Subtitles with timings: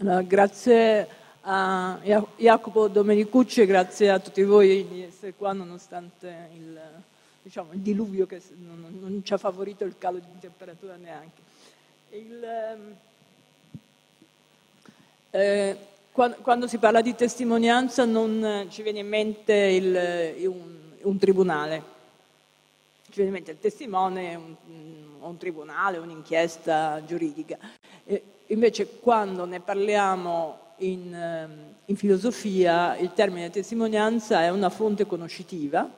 [0.00, 1.06] Allora, grazie
[1.42, 2.00] a
[2.36, 6.80] Jacopo Domenicucci e grazie a tutti voi di essere qua nonostante il,
[7.42, 11.42] diciamo, il diluvio che non, non, ci ha favorito il calo di temperatura neanche.
[12.12, 12.96] Il, ehm,
[15.32, 15.76] eh,
[16.12, 21.82] quando, quando, si parla di testimonianza non ci viene in mente il, un, un, tribunale,
[23.10, 24.54] ci viene in mente il testimone, un,
[25.20, 27.58] un tribunale, un'inchiesta giuridica.
[28.06, 31.50] E invece quando ne parliamo in, ehm,
[31.86, 35.88] in, filosofia il termine testimonianza è una fonte conoscitiva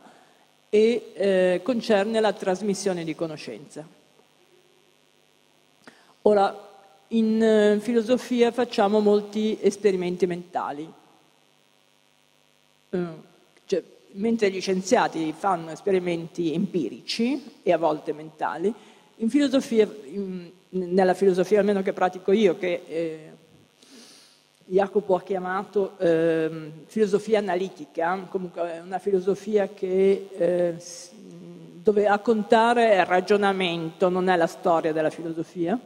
[0.69, 3.87] e eh, concerne la trasmissione di conoscenza.
[6.23, 6.70] Ora,
[7.09, 10.91] in eh, filosofia facciamo molti esperimenti mentali.
[12.91, 13.07] Eh,
[13.66, 13.82] cioè,
[14.12, 18.73] mentre gli scienziati fanno esperimenti empirici e a volte mentali,
[19.28, 23.30] filosofia, in, nella filosofia almeno che pratico io, che eh,
[24.64, 30.76] Jacopo ha chiamato eh, filosofia analitica, comunque è una filosofia che, eh,
[31.82, 35.79] dove a contare è il ragionamento, non è la storia della filosofia.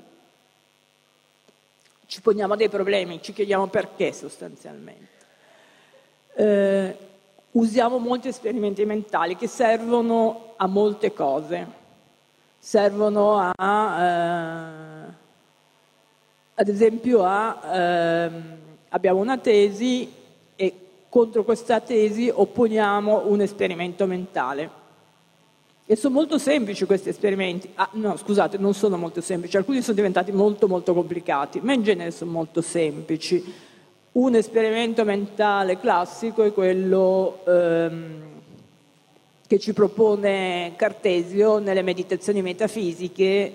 [2.07, 5.15] Ci poniamo dei problemi, ci chiediamo perché sostanzialmente.
[6.35, 6.97] Eh,
[7.53, 11.67] usiamo molti esperimenti mentali che servono a molte cose,
[12.67, 15.13] servono a, eh,
[16.55, 17.61] ad esempio a...
[17.73, 18.57] Ehm,
[18.89, 20.13] abbiamo una tesi
[20.57, 20.75] e
[21.09, 24.85] contro questa tesi opponiamo un esperimento mentale.
[25.87, 27.71] E sono molto semplici questi esperimenti.
[27.77, 31.85] Ah, no, scusate, non sono molto semplici, alcuni sono diventati molto molto complicati, ma in
[31.85, 33.45] genere sono molto semplici.
[34.13, 38.36] Un esperimento mentale classico è quello ehm,
[39.47, 43.53] che ci propone Cartesio nelle meditazioni metafisiche,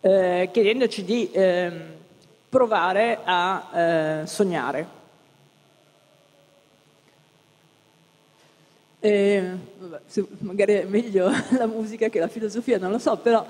[0.00, 1.82] eh, chiedendoci di ehm,
[2.48, 3.70] provare a
[4.22, 5.02] eh, sognare.
[9.00, 10.00] E, vabbè,
[10.38, 13.46] magari è meglio la musica che la filosofia, non lo so, però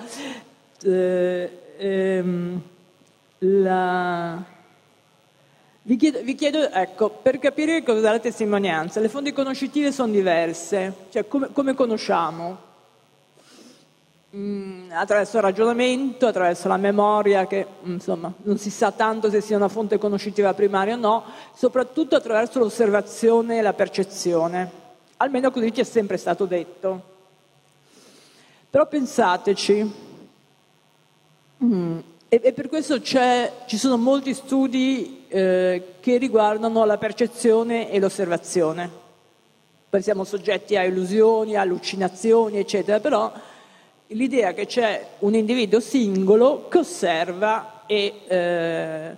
[0.83, 2.63] eh, ehm,
[3.39, 4.54] la...
[5.87, 10.95] vi, chiedo, vi, chiedo, ecco, per capire cos'è la testimonianza, le fonti conoscitive sono diverse,
[11.11, 12.72] cioè come, come conosciamo?
[14.34, 19.56] Mm, attraverso il ragionamento, attraverso la memoria, che insomma non si sa tanto se sia
[19.56, 21.25] una fonte conoscitiva primaria o no,
[21.55, 24.71] soprattutto attraverso l'osservazione e la percezione.
[25.19, 27.12] Almeno così ci è sempre stato detto.
[28.71, 29.94] Però pensateci,
[31.62, 31.99] mm,
[32.34, 38.91] e, e, per questo ci sono molti studi eh, che riguardano la percezione e l'osservazione.
[39.89, 43.33] Poi siamo soggetti a illusioni, allucinazioni, eccetera, però
[44.09, 49.17] l'idea che c'è un individuo singolo che osserva e eh,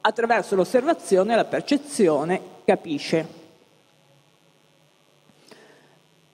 [0.00, 3.26] attraverso l'osservazione la percezione capisce.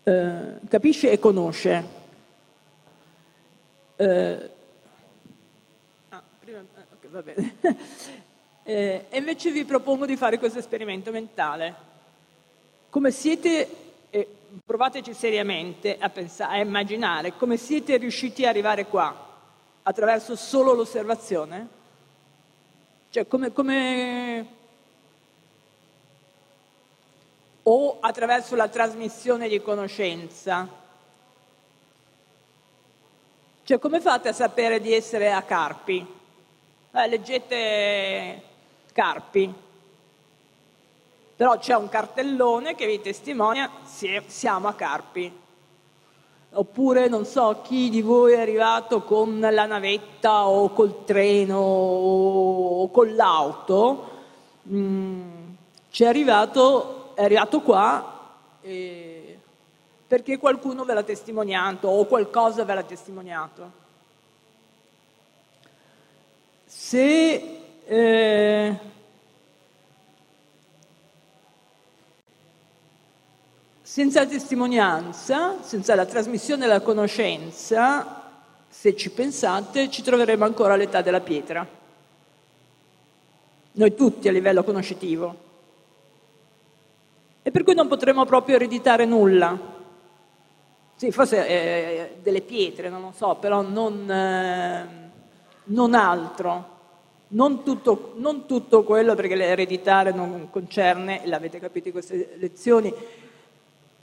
[0.03, 2.03] Eh, capisce e conosce.
[3.97, 4.51] Eh,
[7.15, 7.57] va bene.
[8.67, 11.75] Eh, e invece vi propongo di fare questo esperimento mentale.
[12.89, 13.69] Come siete
[14.65, 19.33] provateci seriamente a, pensare, a immaginare come siete riusciti ad arrivare qua
[19.83, 21.69] attraverso solo l'osservazione?
[23.11, 24.47] Cioè come, come...
[27.63, 30.69] o attraverso la trasmissione di conoscenza?
[33.63, 36.23] Cioè come fate a sapere di essere a Carpi?
[36.97, 38.43] Eh, leggete
[38.93, 39.53] Carpi,
[41.35, 45.41] però c'è un cartellone che vi testimonia siamo a Carpi.
[46.53, 52.89] Oppure non so chi di voi è arrivato con la navetta o col treno o
[52.93, 54.11] con l'auto,
[54.69, 55.49] mm,
[55.91, 59.37] ci è arrivato, è arrivato qua eh,
[60.07, 63.83] perché qualcuno ve l'ha testimoniato o qualcosa ve l'ha testimoniato.
[66.95, 68.79] Se eh,
[73.83, 78.31] Senza testimonianza, senza la trasmissione della conoscenza,
[78.69, 81.67] se ci pensate, ci troveremo ancora all'età della pietra.
[83.73, 85.37] Noi tutti a livello conoscitivo.
[87.43, 89.59] E per cui non potremo proprio ereditare nulla.
[90.95, 95.11] Sì, forse eh, delle pietre, non lo so, però non, eh,
[95.65, 96.74] non altro.
[97.35, 102.93] Non tutto, non tutto, quello, perché l'ereditare non concerne, l'avete capito in queste lezioni,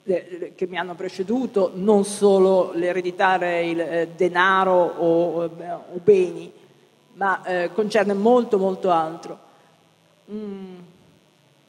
[0.03, 5.49] che mi hanno preceduto, non solo l'ereditare il eh, denaro o, o,
[6.03, 6.51] beni,
[7.13, 9.39] ma eh, concerne molto molto altro.
[10.31, 10.75] mm,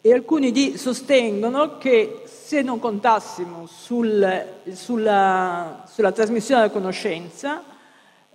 [0.00, 7.62] e alcuni di, sostengono che se non contassimo sul, sulla, sulla, trasmissione della conoscenza,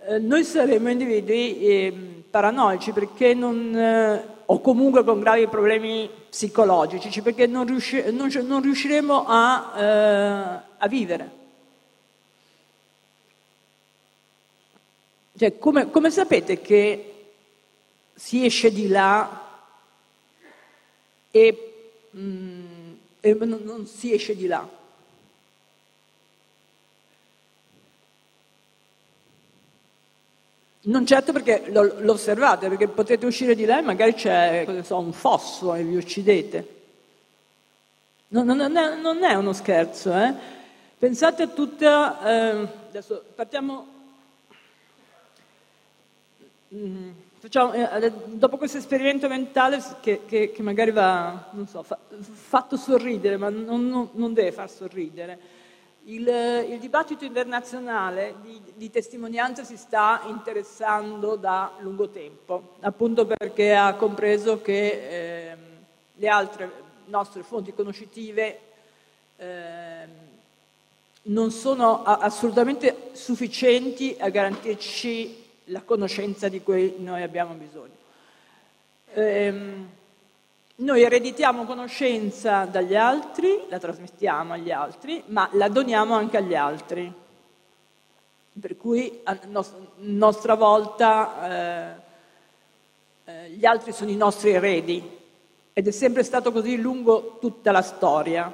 [0.06, 1.92] eh, noi saremmo individui eh,
[2.30, 8.62] paranoici perché non, eh, o comunque con gravi problemi psicologici, perché non, riusci, non, non
[8.62, 11.36] riusciremo a, eh, a vivere.
[15.36, 17.32] Cioè, come, come sapete che
[18.14, 19.46] si esce di là
[21.30, 21.72] e,
[22.16, 24.77] mm, e non, non si esce di là?
[30.88, 34.98] Non certo perché lo, lo, osservate, perché potete uscire di là e magari c'è so,
[34.98, 36.76] un fosso e vi uccidete.
[38.28, 40.32] Non, non, è, non è, uno scherzo, eh?
[40.98, 42.20] Pensate a tutta...
[42.26, 43.86] Eh, adesso partiamo...
[46.74, 51.98] Mm, facciamo, eh, dopo questo esperimento mentale che, che, che magari va, non so, fa,
[52.22, 55.57] fatto sorridere, ma non, non deve far sorridere
[56.08, 56.26] il,
[56.70, 63.94] il, dibattito internazionale di, di, testimonianza si sta interessando da lungo tempo, appunto perché ha
[63.94, 65.56] compreso che eh,
[66.14, 68.58] le altre nostre fonti conoscitive
[69.36, 70.26] eh,
[71.22, 77.96] non sono assolutamente sufficienti a garantirci la conoscenza di cui noi abbiamo bisogno.
[79.12, 79.96] Eh,
[80.80, 87.12] noi ereditiamo conoscenza dagli altri, la trasmettiamo agli altri, ma la doniamo anche agli altri.
[88.60, 89.36] Per cui a
[89.96, 91.94] nostra volta eh,
[93.24, 95.16] eh, gli altri sono i nostri eredi
[95.72, 98.52] ed è sempre stato così lungo tutta la storia.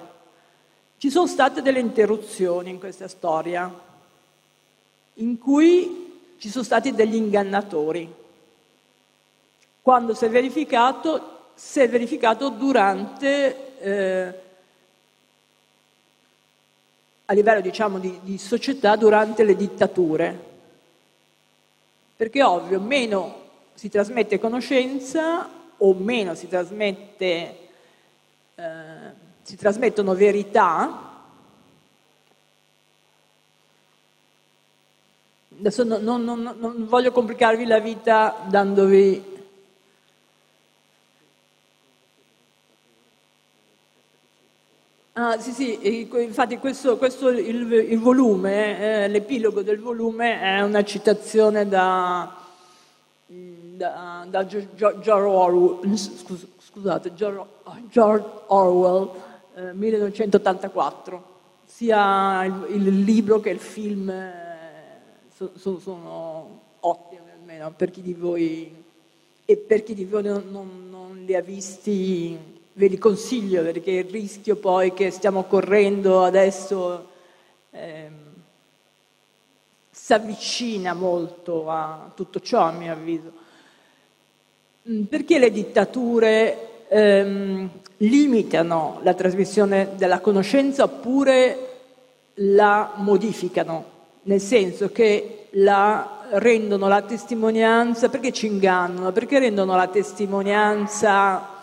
[0.96, 3.70] Ci sono state delle interruzioni in questa storia,
[5.14, 8.10] in cui ci sono stati degli ingannatori.
[9.82, 14.34] Quando si è verificato si è verificato durante, eh,
[17.24, 20.52] a livello diciamo, di, di società, durante le dittature.
[22.16, 23.42] Perché ovvio, meno
[23.74, 27.58] si trasmette conoscenza o meno si, trasmette,
[28.54, 29.12] eh,
[29.42, 31.12] si trasmettono verità,
[35.56, 39.33] Adesso non, non, non, non, voglio complicarvi la vita dandovi
[45.16, 50.82] Ah, sì, sì, infatti questo, questo il, il, volume, eh, l'epilogo del volume è una
[50.82, 52.37] citazione da,
[53.25, 55.94] da, da George Orwell,
[56.58, 59.11] scusate, George Orwell
[59.55, 61.25] eh, 1984,
[61.64, 64.32] sia il, il, libro che il film eh,
[65.32, 68.84] so, so, sono ottimi almeno per chi di voi
[69.44, 73.90] e per chi di voi non, non, non li ha visti ve li consiglio perché
[73.90, 77.08] il rischio poi che stiamo correndo adesso
[77.70, 78.10] eh,
[79.90, 83.32] si avvicina molto a tutto ciò, a mio avviso.
[84.90, 91.70] Mm, perché le dittature ehm, limitano la trasmissione della conoscenza oppure
[92.34, 93.92] la modificano?
[94.24, 99.12] Nel senso che la rendono la testimonianza, perché ci ingannano?
[99.12, 101.53] Perché rendono la testimonianza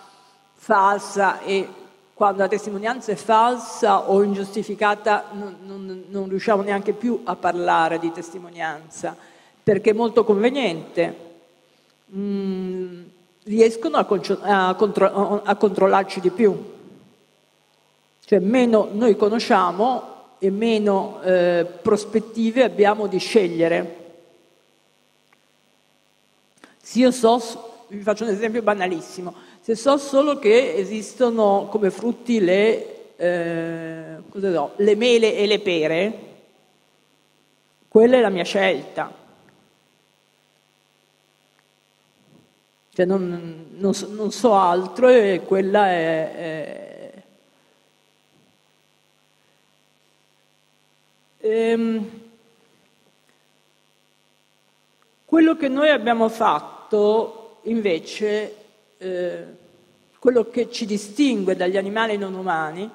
[0.63, 1.67] falsa e
[2.13, 7.97] quando la testimonianza è falsa o ingiustificata non, non, non riusciamo neanche più a parlare
[7.97, 9.17] di testimonianza
[9.63, 11.29] perché è molto conveniente.
[12.15, 13.01] Mm,
[13.45, 16.73] riescono a, a, contro- a controllarci di più.
[18.23, 23.97] Cioè meno noi conosciamo e meno eh, prospettive abbiamo di scegliere.
[26.79, 32.39] Se io so, vi faccio un esempio banalissimo, se so solo che esistono come frutti
[32.39, 36.19] le, eh, so, le mele e le pere,
[37.87, 39.13] quella è la mia scelta.
[42.93, 46.33] Cioè non, non, so, non so, altro e quella è,
[51.37, 52.09] è ehm,
[55.23, 58.55] quello che noi abbiamo fatto invece
[59.01, 59.43] eh,
[60.19, 62.87] quello che ci distingue dagli animali non umani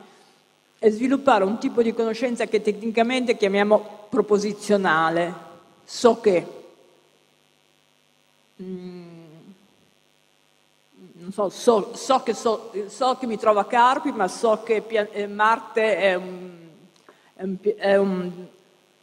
[0.78, 5.34] è sviluppare un tipo di conoscenza che tecnicamente chiamiamo proposizionale.
[5.84, 6.46] So che,
[8.62, 9.26] mm,
[11.30, 12.70] so, so, so, che so,
[13.18, 16.50] che mi trovo a Carpi, ma so che pia- eh, Marte è un,
[17.34, 18.46] è un, è un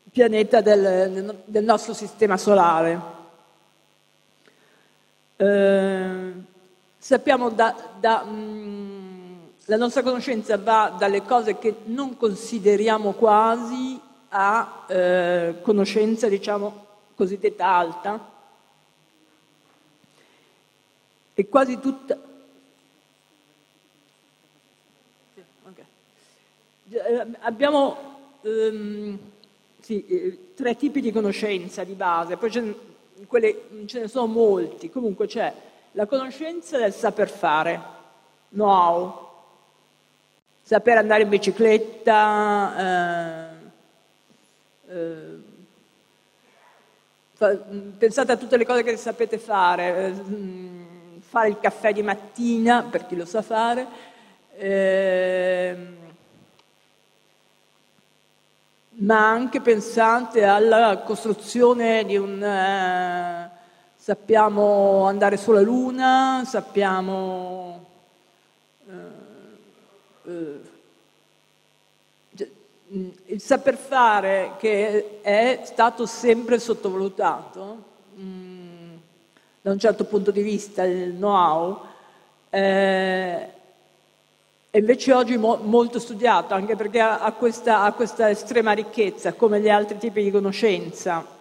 [0.09, 3.01] pianeta del, del, nostro sistema solare.
[5.35, 6.51] Eh,
[7.03, 13.99] sappiamo da, da mh, mm, la nostra conoscenza va dalle cose che non consideriamo quasi
[14.29, 18.31] a eh, conoscenza, diciamo, cosiddetta alta.
[21.33, 22.17] E quasi tutta...
[27.39, 27.97] Abbiamo
[28.41, 29.19] um,
[29.81, 32.75] sì, eh, tre tipi di conoscenza di base, poi ce ne,
[33.27, 34.89] quelle, ce ne sono molti.
[34.89, 37.81] Comunque c'è la conoscenza del saper fare,
[38.49, 39.29] know-how,
[40.63, 43.47] saper andare in bicicletta, eh,
[44.89, 45.51] eh,
[47.97, 50.13] pensate a tutte le cose che sapete fare, eh,
[51.19, 53.85] fare il caffè di mattina, per chi lo sa fare,
[54.57, 55.97] ehm,
[58.95, 62.41] ma anche pensate alla costruzione di un...
[62.43, 63.52] Eh,
[64.03, 67.85] sappiamo andare sulla Luna, sappiamo...
[70.25, 70.71] Eh, eh,
[73.27, 77.83] il saper fare che è stato sempre sottovalutato,
[78.15, 78.95] mh, mm,
[79.61, 81.79] da un certo punto di vista, il know-how,
[82.49, 83.49] eh,
[84.69, 89.61] è invece oggi mo- molto studiato, anche perché ha, questa, ha questa estrema ricchezza, come
[89.61, 91.32] gli altri tipi di conoscenza.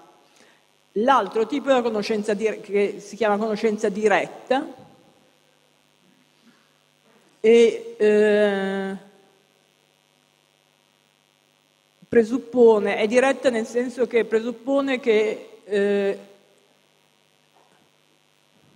[0.97, 4.67] L'altro tipo è la conoscenza dire- che si chiama conoscenza diretta.
[7.41, 8.97] E eh,
[12.07, 16.19] presuppone, è diretta nel senso che presuppone che eh,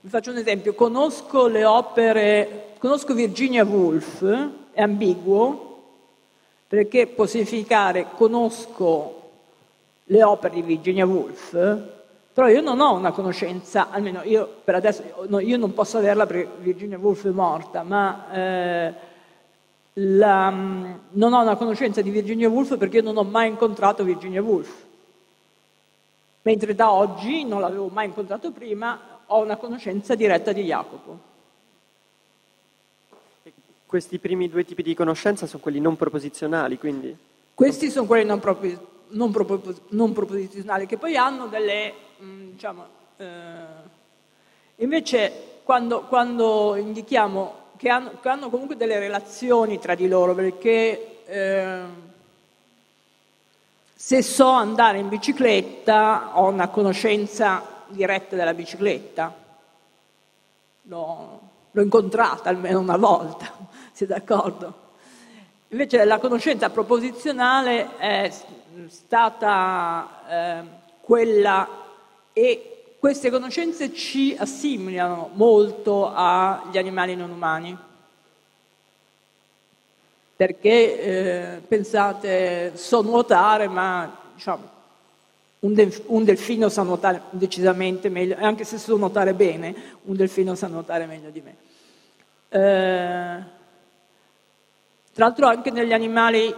[0.01, 4.25] vi faccio un esempio, conosco le opere, conosco Virginia Woolf,
[4.73, 5.83] è ambiguo,
[6.67, 9.31] perché può significare conosco
[10.05, 11.95] le opere di Virginia Woolf,
[12.37, 16.27] però io non ho una conoscenza, almeno io per adesso, no, io non posso averla
[16.27, 18.95] perché Virginia Woolf è morta, ma eh,
[19.95, 24.43] la, non ho una conoscenza di Virginia Woolf perché io non ho mai incontrato Virginia
[24.43, 24.85] Woolf.
[26.43, 31.19] Mentre da oggi, non l'avevo mai incontrato prima, ho una conoscenza diretta di Jacopo.
[33.87, 37.17] Questi primi due tipi di conoscenza sono quelli non proposizionali, quindi?
[37.55, 38.79] Questi sono quelli non, propos-
[39.09, 42.85] non, propos- non proposizionali, che poi hanno delle, mh, mm, diciamo,
[43.17, 43.25] eh,
[44.77, 51.25] invece quando, quando, indichiamo che hanno, che hanno, comunque delle relazioni tra di loro, perché
[51.27, 51.81] eh,
[53.95, 59.45] se so andare in bicicletta ho una conoscenza diretta della bicicletta.
[60.89, 63.51] L'ho, l'ho incontrata almeno una volta,
[63.93, 64.85] siete d'accordo?
[65.69, 68.33] Invece la conoscenza proposizionale è
[68.89, 70.63] stata eh,
[71.01, 71.69] quella
[72.33, 77.77] e queste conoscenze ci assimilano molto agli animali non umani.
[80.37, 84.69] Perché eh, pensate, so nuotare, ma diciamo,
[85.61, 90.55] un, delf- un, delfino sa nuotare decisamente meglio, anche se so nuotare bene, un delfino
[90.55, 91.57] sa nuotare meglio di me.
[92.49, 93.55] Eh,
[95.13, 96.55] tra l'altro anche negli animali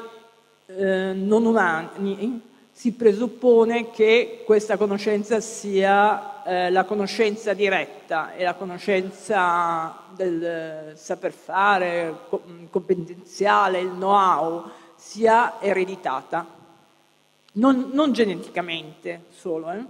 [0.71, 8.55] eh, non umani si presuppone che questa conoscenza sia eh, la conoscenza diretta e la
[8.55, 12.15] conoscenza del saper fare,
[12.71, 16.47] competenziale, il know-how, sia ereditata
[17.53, 19.73] non, non geneticamente solo.
[19.73, 19.85] Eh?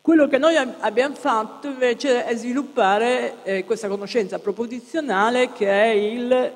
[0.00, 6.52] Quello che noi abbiamo fatto invece è sviluppare eh, questa conoscenza proposizionale che è il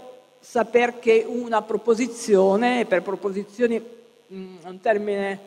[0.46, 3.82] saper che una proposizione, per proposizioni è
[4.28, 5.40] un termine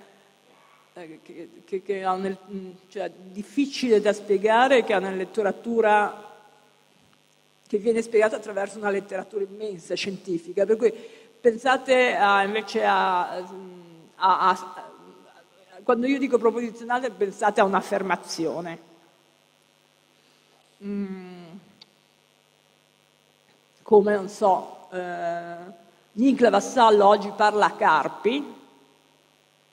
[0.93, 6.27] eh, che, che, che nel, mh, cioè, difficile da spiegare, che ha una letteratura
[7.67, 10.93] che viene spiegata attraverso una letteratura immensa scientifica, per cui
[11.41, 13.45] Pensate a, invece a, a,
[14.15, 14.91] a,
[15.83, 18.79] Quando io dico proposizionale, pensate a un'affermazione.
[20.83, 21.47] Mm.
[23.81, 25.55] Come, non so, eh,
[26.13, 28.55] Nicola Vassallo oggi parla a Carpi,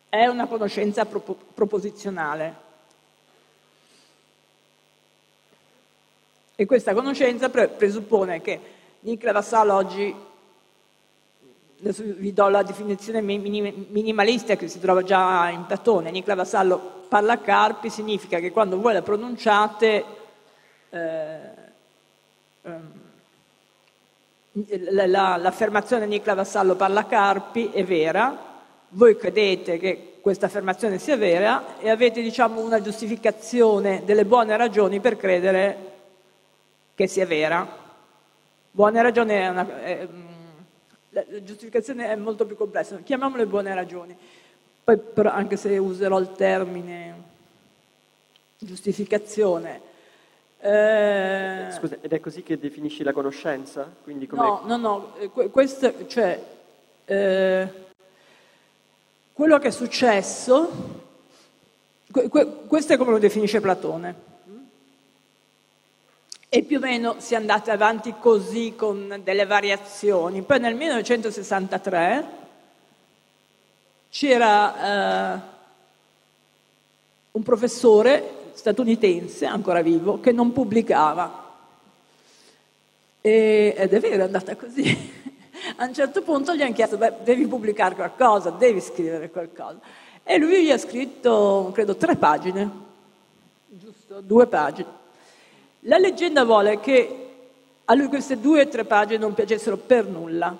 [0.08, 1.20] è una conoscenza pro-
[1.54, 2.64] proposizionale.
[6.54, 8.60] E questa conoscenza pre- presuppone che
[9.00, 10.14] Nicola Vassallo oggi
[11.78, 17.34] adesso vi do la definizione minimalista che si trova già in Platone, Nicola Vassallo parla
[17.34, 20.04] a Carpi, significa che quando voi la pronunciate
[20.90, 21.38] eh,
[22.62, 23.04] la,
[24.56, 28.36] l'affermazione Nicola Vassallo parla Carpi è vera,
[28.90, 34.98] voi credete che questa affermazione sia vera e avete diciamo, una giustificazione delle buone ragioni
[35.00, 35.76] per credere
[36.94, 37.84] che sia vera.
[38.70, 39.82] Buone ragioni è una...
[39.82, 40.24] È, mm,
[41.10, 44.16] la giustificazione è molto più complessa, chiamiamole buone ragioni.
[44.82, 47.14] Poi però, anche se userò il termine
[48.58, 49.80] giustificazione.
[50.58, 51.68] Eh...
[51.70, 53.90] Scusa, ed è così che definisci la conoscenza?
[54.02, 54.26] Come...
[54.28, 56.42] No, no, no, eh, questo, cioè,
[57.04, 57.72] eh,
[59.32, 61.04] quello che è successo,
[62.66, 64.24] questo è come lo definisce Platone.
[66.48, 70.42] E più o meno si è andati avanti così con delle variazioni.
[70.42, 72.26] Poi nel 1963
[74.08, 75.40] c'era eh,
[77.32, 81.44] un professore statunitense, ancora vivo, che non pubblicava.
[83.20, 84.84] E, ed è vero, è andata così.
[85.76, 89.78] A un certo punto gli hanno chiesto, beh, devi pubblicare qualcosa, devi scrivere qualcosa.
[90.24, 92.70] E lui gli ha scritto, credo, tre pagine,
[93.68, 94.20] giusto?
[94.20, 94.88] Due pagine.
[95.80, 97.28] La leggenda vuole che
[97.84, 100.56] a lui queste due o tre pagine non piacessero per nulla.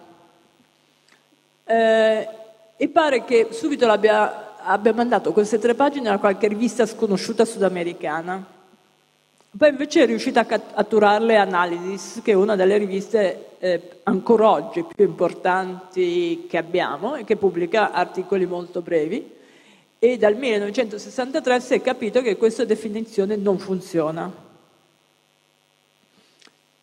[1.64, 2.28] Eh,
[2.76, 8.44] e pare che subito abbia, abbia mandato queste tre pagine a qualche rivista sconosciuta sudamericana.
[9.56, 14.85] Poi invece è riuscita a catturarle Analysis, che è una delle riviste eh, ancora oggi
[14.85, 19.35] più importanti che abbiamo e che pubblica articoli molto brevi.
[19.99, 24.30] E dal 1963 si è capito che questa definizione non funziona.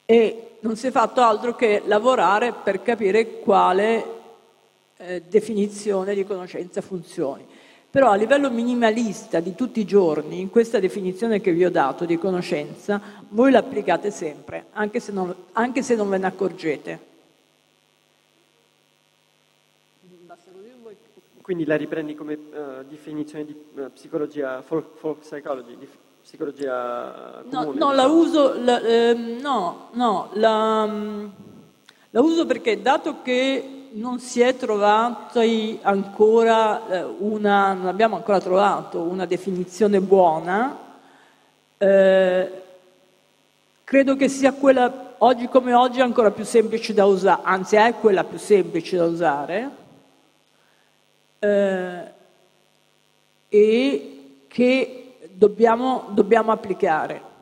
[0.06, 4.06] E non si è fatto altro che lavorare per capire quale
[4.98, 7.46] eh, definizione di conoscenza funzioni.
[7.94, 12.06] Però a livello minimalista di tutti i giorni, in questa definizione che vi ho dato
[12.06, 17.00] di conoscenza, voi l'applicate sempre, anche se non, anche se non ve ne accorgete.
[21.44, 25.88] Quindi la riprendi come uh, definizione di uh, psicologia, folk, folk psychology, di
[26.24, 27.78] psicologia comune?
[27.78, 30.92] No, no la uso, la, eh, no, no, la,
[32.10, 35.42] la uso perché dato che non si è trovata
[35.82, 40.78] ancora eh, una, non abbiamo ancora trovato una definizione buona,
[41.78, 42.62] eh,
[43.84, 48.24] credo che sia quella oggi come oggi ancora più semplice da usare, anzi è quella
[48.24, 49.70] più semplice da usare,
[51.40, 52.12] eh,
[53.50, 57.33] e che dobbiamo, dobbiamo applicare.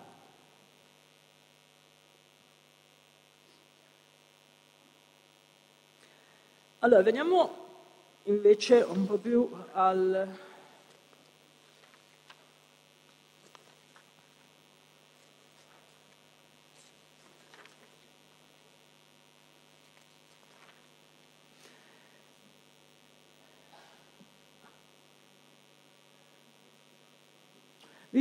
[6.84, 7.50] Allora, veniamo
[8.24, 10.28] invece un po' più al,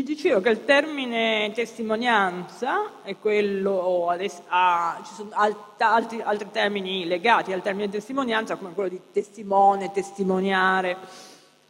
[0.01, 4.09] Vi dicevo che il termine testimonianza è quello,
[4.49, 10.97] ah, ci sono altri, altri, termini legati al termine testimonianza come quello di testimone, testimoniare,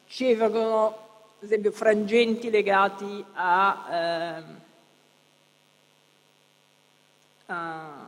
[0.06, 4.42] ci vengono ad esempio frangenti legati a, eh,
[7.46, 8.06] a,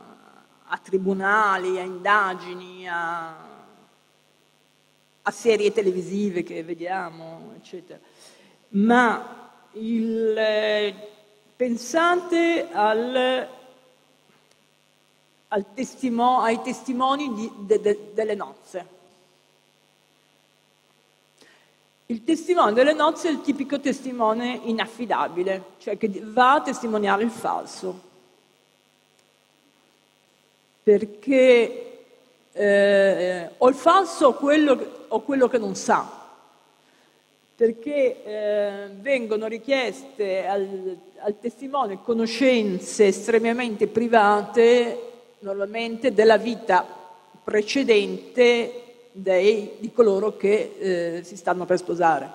[0.67, 3.35] a, tribunali, a indagini, a,
[5.21, 7.99] a serie televisive che vediamo, eccetera.
[8.69, 9.41] Ma
[9.73, 10.93] il, eh,
[11.55, 13.47] pensate al,
[15.47, 18.87] al testimo, ai testimoni di, de, de, delle nozze.
[22.07, 27.31] Il testimone delle nozze è il tipico testimone inaffidabile, cioè che va a testimoniare il
[27.31, 28.11] falso.
[30.83, 32.05] Perché
[32.51, 36.22] eh, o il falso o quello, o quello che non sa
[37.63, 46.85] perché eh, vengono richieste al, al, testimone conoscenze estremamente private, normalmente della vita
[47.41, 52.29] precedente dei, di coloro che eh, si stanno per sposare.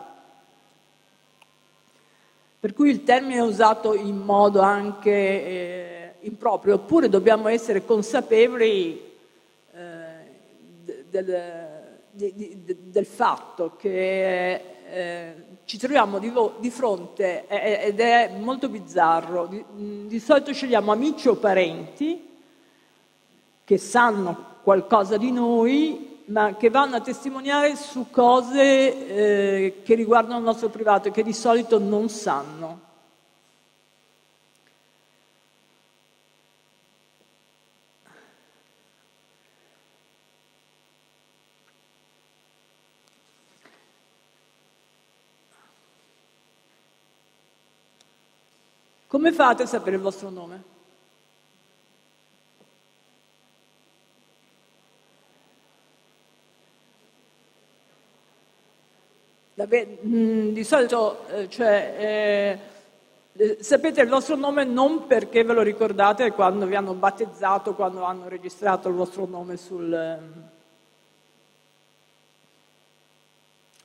[2.59, 8.99] Per cui il termine è usato in modo anche eh, improprio, oppure dobbiamo essere consapevoli
[9.75, 9.83] eh,
[11.11, 11.43] del,
[12.12, 19.46] di, del fatto che eh, ci troviamo di, vo- di fronte, ed è molto bizzarro,
[19.46, 19.64] di,
[20.07, 22.27] di solito scegliamo amici o parenti
[23.64, 30.38] che sanno qualcosa di noi, ma che vanno a testimoniare su cose eh, che riguardano
[30.38, 32.88] il nostro privato e che di solito non sanno.
[49.18, 50.62] Come fate a sapere il vostro nome?
[60.07, 62.59] Mm, di solito, eh, cioè, eh,
[63.33, 68.04] eh, sapete il vostro nome non perché ve lo ricordate quando vi hanno battezzato, quando
[68.04, 69.92] hanno registrato il vostro nome sul...
[69.92, 70.50] Ehm,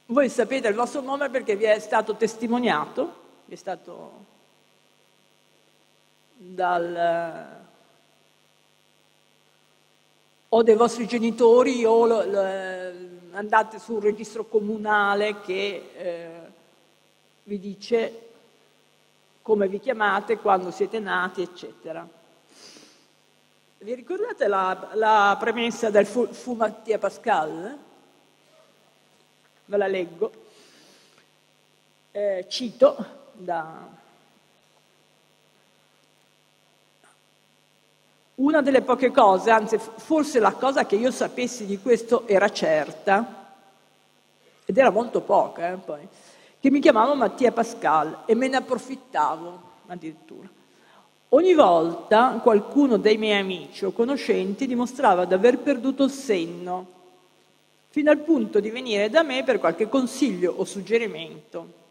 [0.06, 3.16] voi sapete il vostro nome perché vi è stato testimoniato,
[3.46, 4.33] vi è stato
[6.52, 7.62] dal
[10.50, 12.44] o dei vostri genitori o lo, lo,
[13.32, 16.52] andate sul registro comunale che eh,
[17.44, 18.30] vi dice
[19.42, 22.08] come vi chiamate, quando siete nati, eccetera.
[23.80, 27.78] Vi ricordate la, la premessa del fu Mattia Pascal?
[29.66, 30.32] Ve la leggo.
[32.12, 34.02] Eh, cito da
[38.44, 43.56] Una delle poche cose, anzi forse la cosa che io sapessi di questo era certa,
[44.66, 46.06] ed era molto poca eh, poi,
[46.60, 50.50] che mi chiamavo Mattia Pascal e me ne approfittavo addirittura.
[51.30, 56.88] Ogni volta qualcuno dei miei amici o conoscenti dimostrava di aver perduto il senno,
[57.88, 61.83] fino al punto di venire da me per qualche consiglio o suggerimento.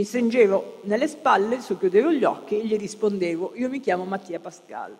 [0.00, 4.96] Mi stringevo nelle spalle, socchiudevo gli occhi e gli rispondevo, io mi chiamo Mattia Pascal.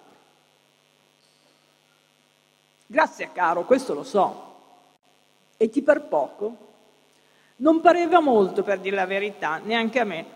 [2.84, 4.54] Grazie caro, questo lo so.
[5.56, 6.56] E ti par poco?
[7.56, 10.26] Non pareva molto, per dire la verità, neanche a me,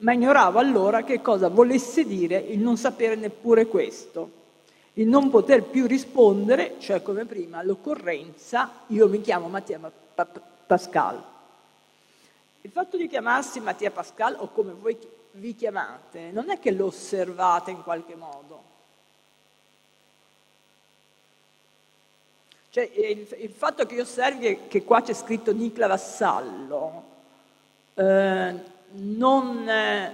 [0.00, 4.30] ma ignoravo allora che cosa volesse dire il non sapere neppure questo,
[4.92, 9.80] il non poter più rispondere, cioè come prima, all'occorrenza, io mi chiamo Mattia
[10.66, 11.31] Pascal.
[12.64, 14.96] Il fatto di chiamarsi Mattia Pascal o come voi
[15.32, 18.70] vi chiamate, non è che lo osservate in qualche modo.
[22.70, 27.02] Cioè, il, il fatto che io osservi che qua c'è scritto Nicla Vassallo,
[27.94, 28.54] eh,
[28.92, 30.12] non eh,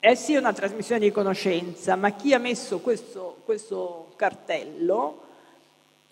[0.00, 5.22] è sì una trasmissione di conoscenza, ma chi ha messo questo, questo cartello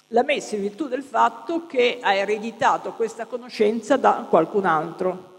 [0.08, 5.31] l'ha messo in virtù del fatto che ha ereditato questa conoscenza da qualcun altro.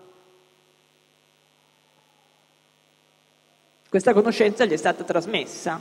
[3.93, 5.79] Questa conoscenza gli è stata trasmessa.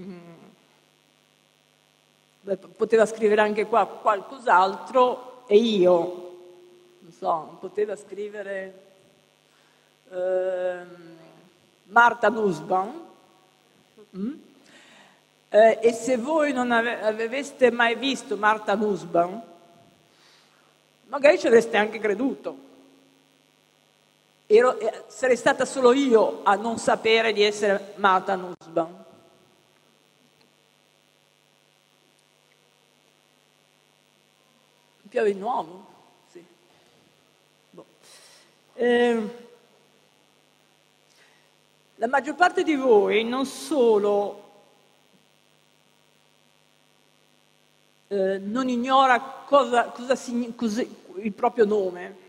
[0.00, 0.18] Mm.
[2.76, 5.92] Poteva scrivere anche qua qualcos'altro e io,
[6.98, 8.82] non so, poteva scrivere
[10.10, 10.80] eh,
[11.84, 13.00] Marta Nussbaum.
[14.16, 14.34] Mm?
[15.48, 19.40] Eh, e se voi non ave- aveste mai visto Marta Nussbaum,
[21.06, 22.66] magari ci avreste anche creduto.
[24.50, 29.04] Ero, eh, sarei stata solo io a non sapere di essere Marta Nussbaum.
[35.06, 35.86] Piove di nuovo?
[36.30, 36.42] Sì.
[37.68, 37.84] Boh.
[38.72, 39.36] Eh,
[41.96, 44.44] la maggior parte di voi non solo
[48.08, 50.16] eh, non ignora cosa, cosa,
[50.56, 50.82] cosa,
[51.16, 52.27] il proprio nome,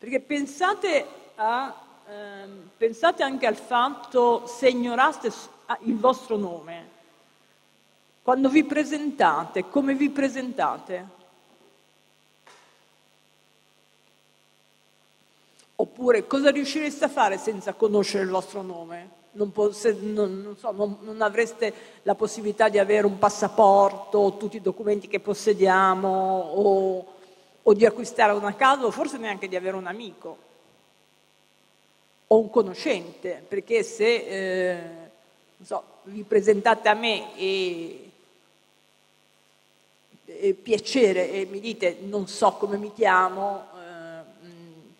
[0.00, 5.30] perché pensate, a, ehm, pensate anche al fatto, se ignoraste
[5.80, 6.88] il vostro nome,
[8.22, 11.18] quando vi presentate, come vi presentate?
[15.74, 19.18] Oppure cosa riuscireste a fare senza conoscere il vostro nome?
[19.32, 24.56] Non, po- se, non, non, so, non, avreste la possibilità di avere un passaporto, tutti
[24.56, 26.08] i documenti che possediamo
[26.54, 27.18] o
[27.62, 30.48] o di acquistare una casa o forse neanche di avere un amico
[32.32, 34.80] o un conoscente, perché se eh,
[35.62, 38.10] so, vi presentate a me e,
[40.26, 44.22] e, piacere e mi dite non so come mi chiamo, eh,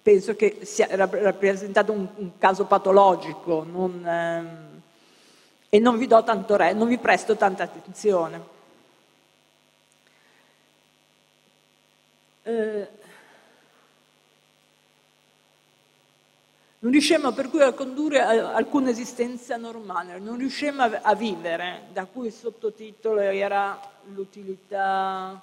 [0.03, 6.89] penso che sia rappresentato un, un caso patologico non, eh, e non vi, tanto non
[6.89, 8.50] vi presto tanta attenzione.
[12.51, 12.89] Eh,
[16.81, 22.27] non riusciamo per cui a condurre alcuna esistenza normale, non riusciamo a, vivere, da cui
[22.27, 23.81] il sottotitolo era
[24.15, 25.41] l'utilità...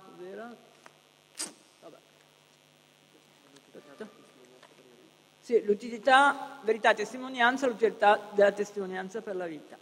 [5.39, 9.77] Sì, l'utilità, verità, testimonianza, l'utilità della testimonianza per la vita.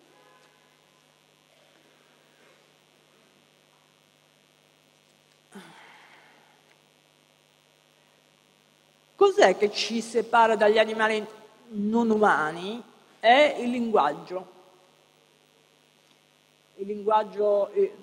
[9.36, 11.26] Cos'è che ci separa dagli animali
[11.72, 12.82] non umani?
[13.20, 14.48] È il linguaggio.
[16.76, 17.94] Il linguaggio, eh,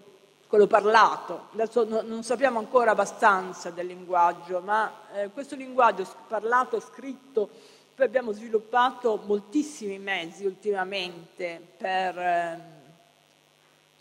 [0.46, 1.46] quello parlato.
[1.54, 7.48] Adesso no, non sappiamo ancora abbastanza del linguaggio, ma eh, questo linguaggio parlato scritto,
[7.94, 12.18] poi abbiamo sviluppato moltissimi mezzi ultimamente per...
[12.18, 12.60] Eh,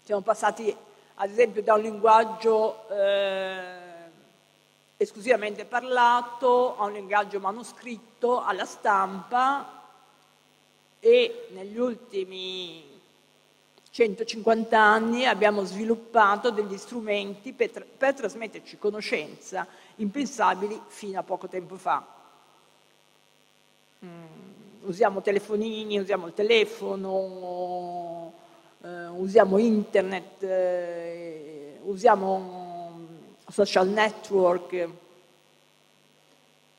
[0.03, 0.75] siamo passati
[1.15, 3.80] ad esempio da un linguaggio eh,
[5.01, 9.81] esclusivamente parlato a un linguaggio manoscritto, alla stampa
[10.99, 12.83] e negli ultimi
[13.89, 21.77] 150 anni abbiamo sviluppato degli strumenti per, per trasmetterci conoscenza impensabili fino a poco tempo
[21.77, 22.05] fa.
[24.05, 24.25] Mm,
[24.83, 28.33] usiamo telefonini, usiamo il telefono,
[28.83, 32.60] eh, usiamo internet, eh, usiamo
[33.51, 34.89] social network,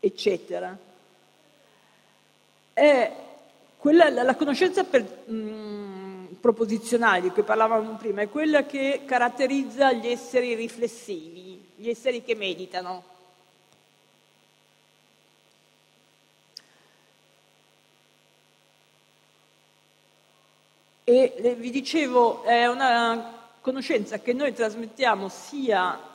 [0.01, 0.77] eccetera.
[2.75, 3.13] E
[3.77, 9.93] quella, la conoscenza per, mh, mm, proposizionale di cui parlavamo prima è quella che caratterizza
[9.93, 13.11] gli esseri riflessivi, gli esseri che meditano.
[21.05, 26.12] E vi dicevo, è una conoscenza che noi trasmettiamo sia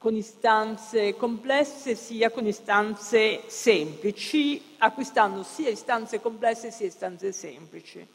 [0.00, 8.08] con istanze complesse sia con istanze semplici, acquistando sia istanze complesse sia istanze semplici.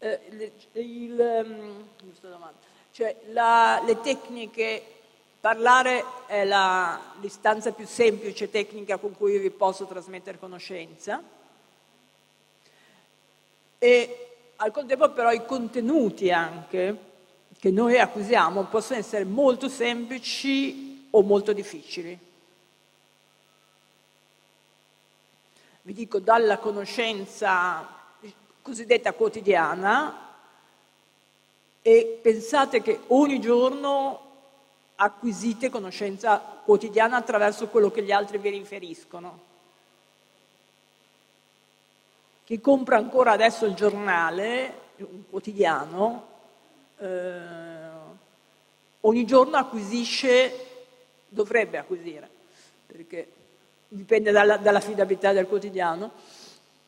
[0.00, 1.88] Eh, il, um,
[2.90, 4.82] cioè, la, le tecniche
[5.38, 11.22] Parlare è la, l'istanza più semplice tecnica con cui vi posso trasmettere conoscenza
[13.78, 14.25] e
[14.56, 16.98] al contempo però i contenuti anche
[17.58, 22.18] che noi acquisiamo possono essere molto semplici o molto difficili.
[25.82, 27.94] Vi dico dalla conoscenza
[28.60, 30.24] cosiddetta quotidiana
[31.80, 34.20] e pensate che ogni giorno
[34.96, 39.54] acquisite conoscenza quotidiana attraverso quello che gli altri vi riferiscono.
[42.46, 46.28] Chi compra ancora adesso il giornale, un quotidiano,
[46.96, 47.38] eh,
[49.00, 50.52] ogni giorno acquisisce,
[51.26, 52.30] dovrebbe acquisire,
[52.86, 53.32] perché
[53.88, 56.12] dipende dalla, dall'affidabilità del quotidiano,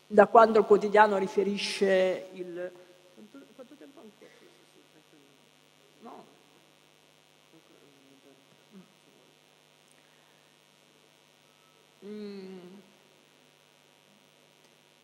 [0.06, 2.70] da quando il quotidiano riferisce il
[12.04, 12.67] Mm.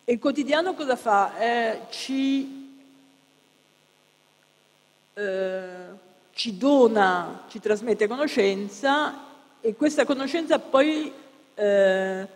[0.07, 1.39] Il quotidiano cosa fa?
[1.39, 2.79] Eh, ci,
[5.15, 5.87] eh,
[6.33, 9.23] ci, dona, ci trasmette conoscenza
[9.61, 11.11] e questa conoscenza poi
[11.55, 12.29] eh,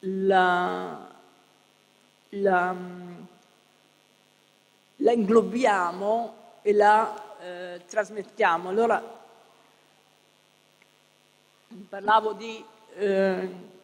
[0.00, 1.08] la,
[2.28, 2.76] la,
[4.96, 8.68] la, inglobiamo e la eh, trasmettiamo.
[8.68, 9.02] Allora,
[11.88, 12.62] parlavo di
[12.96, 13.76] eh,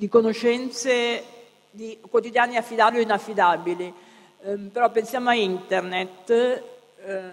[0.00, 1.39] di conoscenze
[1.70, 3.94] di quotidiani affidabili o inaffidabili,
[4.42, 7.32] eh, però pensiamo a internet, eh,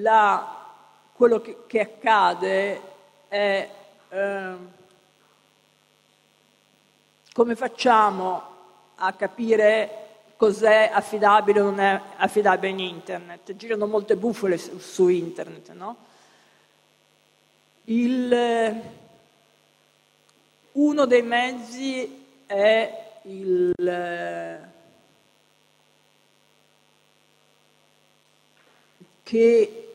[0.00, 0.64] la,
[1.12, 2.80] quello che, che, accade
[3.28, 3.68] è
[4.08, 4.70] ehm,
[7.32, 8.42] come facciamo
[8.96, 10.04] a capire
[10.36, 13.54] cos'è affidabile o non è affidabile in internet.
[13.56, 15.96] Girano molte bufale su, su internet, no?
[17.84, 18.82] Il,
[20.72, 23.74] uno dei mezzi è il,
[29.22, 29.86] che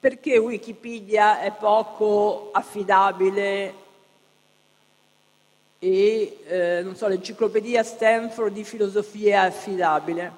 [0.00, 3.74] perché Wikipedia è poco affidabile
[5.78, 10.32] e eh, non so, l'enciclopedia Stanford di filosofia è affidabile?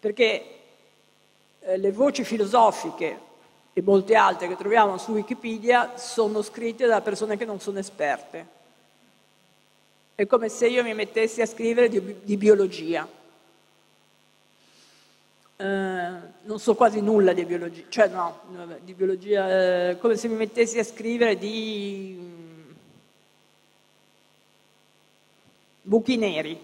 [0.00, 0.44] Perché
[1.60, 3.18] eh, le voci filosofiche
[3.72, 8.63] e molte altre che troviamo su Wikipedia sono scritte da persone che non sono esperte.
[10.14, 13.08] È come se io mi mettessi a scrivere di, di biologia.
[15.56, 18.40] Eh, non so quasi nulla di biologia, cioè no,
[18.82, 22.70] di biologia, eh, come se mi mettessi a scrivere di mm,
[25.82, 26.60] buchi neri,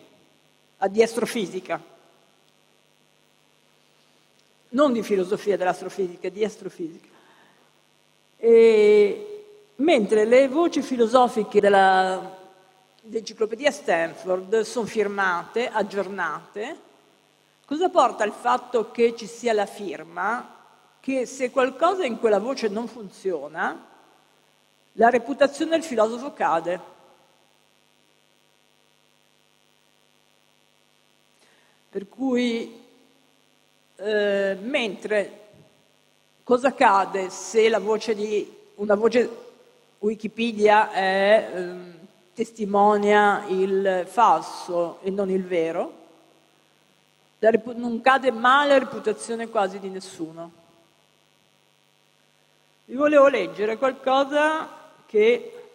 [0.89, 1.91] di astrofisica
[4.71, 7.09] non di filosofia dell'astrofisica, di astrofisica.
[8.37, 9.45] E,
[9.77, 12.39] mentre le voci filosofiche della,
[13.03, 16.79] dell'enciclopedia Stanford sono firmate, aggiornate,
[17.65, 20.57] cosa porta il fatto che ci sia la firma?
[21.01, 23.87] Che se qualcosa in quella voce non funziona,
[24.95, 26.99] la reputazione del filosofo cade.
[31.89, 32.85] Per cui,
[33.97, 35.39] eh, mentre
[36.45, 39.49] cosa accade se la voce di una voce
[39.99, 42.00] Wikipedia è, eh,
[42.40, 45.98] testimonia il falso e non il vero?
[47.74, 50.50] non cade mai la reputazione quasi di nessuno.
[52.87, 54.68] Vi volevo leggere qualcosa
[55.07, 55.68] che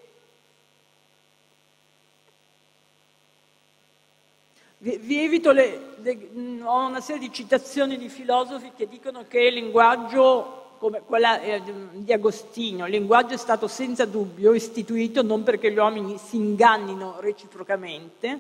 [4.79, 9.39] vi, vi evito le, le, ho una serie di citazioni di filosofi che dicono che
[9.39, 11.61] il linguaggio come quella eh,
[11.93, 17.17] di Agostino, il linguaggio è stato senza dubbio istituito non perché gli uomini si ingannino
[17.19, 18.39] reciprocamente,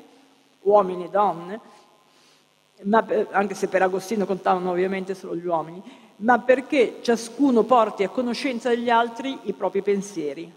[0.61, 1.59] uomini e donne,
[3.05, 5.81] per, anche se per Agostino contavano ovviamente solo gli uomini,
[6.17, 10.51] ma perché ciascuno porti a conoscenza degli altri i propri pensieri.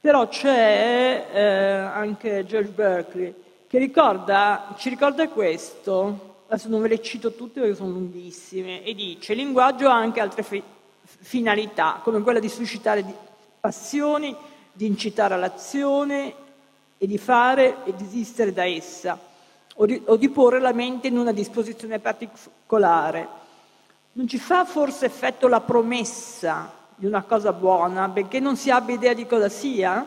[0.00, 3.34] Però c'è eh, anche George Berkeley
[3.70, 8.92] che ricorda, ci ricorda questo, adesso non ve le cito tutte perché sono lunghissime, e
[8.94, 10.62] dice il linguaggio ha anche altre fi-
[11.02, 13.04] finalità, come quella di suscitare
[13.60, 14.34] passioni,
[14.72, 16.34] di incitare all'azione
[16.98, 19.18] e di fare e desistere da essa,
[19.76, 23.28] o di, o di porre la mente in una disposizione particolare.
[24.12, 28.96] Non ci fa forse effetto la promessa di una cosa buona, benché non si abbia
[28.96, 30.04] idea di cosa sia?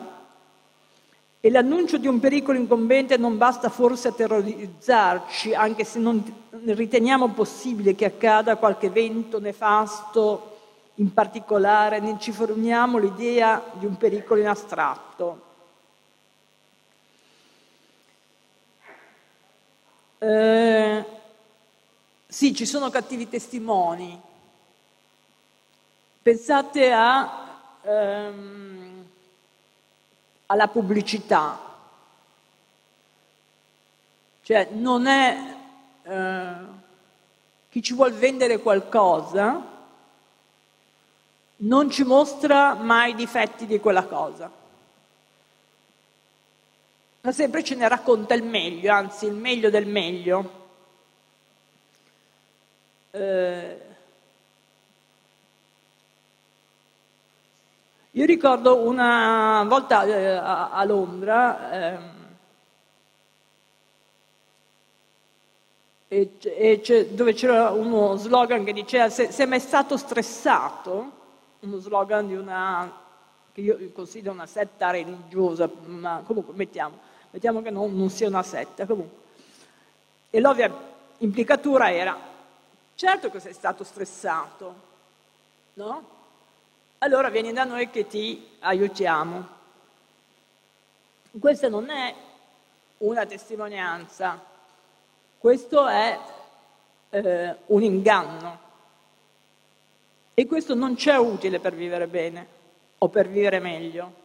[1.44, 7.32] E l'annuncio di un pericolo incombente non basta forse a terrorizzarci, anche se non riteniamo
[7.32, 10.56] possibile che accada qualche evento nefasto
[10.94, 15.42] in particolare, ne ci forniamo l'idea di un pericolo in astratto.
[20.20, 21.04] Eh,
[22.26, 24.18] sì, ci sono cattivi testimoni.
[26.22, 28.93] Pensate a, ehm,
[30.54, 31.58] alla pubblicità.
[34.42, 35.56] Cioè, non è
[36.02, 36.52] eh,
[37.70, 39.72] chi ci vuole vendere qualcosa,
[41.56, 44.62] non ci mostra mai i difetti di quella cosa
[47.24, 50.66] ma sempre ce ne racconta il meglio, anzi il meglio del meglio.
[53.12, 53.93] Eh,
[58.16, 61.98] io ricordo una volta eh, a, Londra
[66.08, 71.10] eh, dove c'era uno slogan che diceva se, se mai stato stressato,
[71.60, 73.02] uno slogan di una
[73.52, 78.44] che io considero una setta religiosa, ma comunque mettiamo, Mettiamo che non, non sia una
[78.44, 79.22] setta, comunque.
[80.30, 80.72] E l'ovvia
[81.18, 82.16] implicatura era,
[82.94, 84.74] certo che sei stato stressato,
[85.74, 86.13] no?
[87.04, 89.46] Allora vieni da noi che ti aiutiamo.
[91.38, 92.14] Questa non è
[92.98, 94.42] una testimonianza,
[95.36, 96.18] questo è
[97.10, 98.58] eh, un inganno.
[100.32, 102.46] E questo non c'è utile per vivere bene
[102.96, 104.22] o per vivere meglio.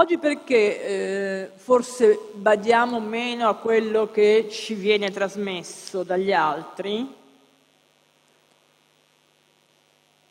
[0.00, 7.16] Oggi perché eh, forse badiamo meno a quello che ci viene trasmesso dagli altri?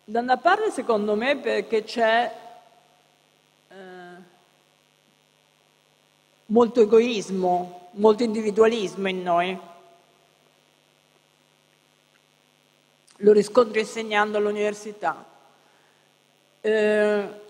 [0.05, 2.33] Da una parte secondo me perché c'è
[3.67, 3.75] eh,
[6.45, 9.59] molto egoismo, molto individualismo in noi.
[13.17, 15.25] Lo riscontro insegnando all'università.
[16.61, 17.45] Eh,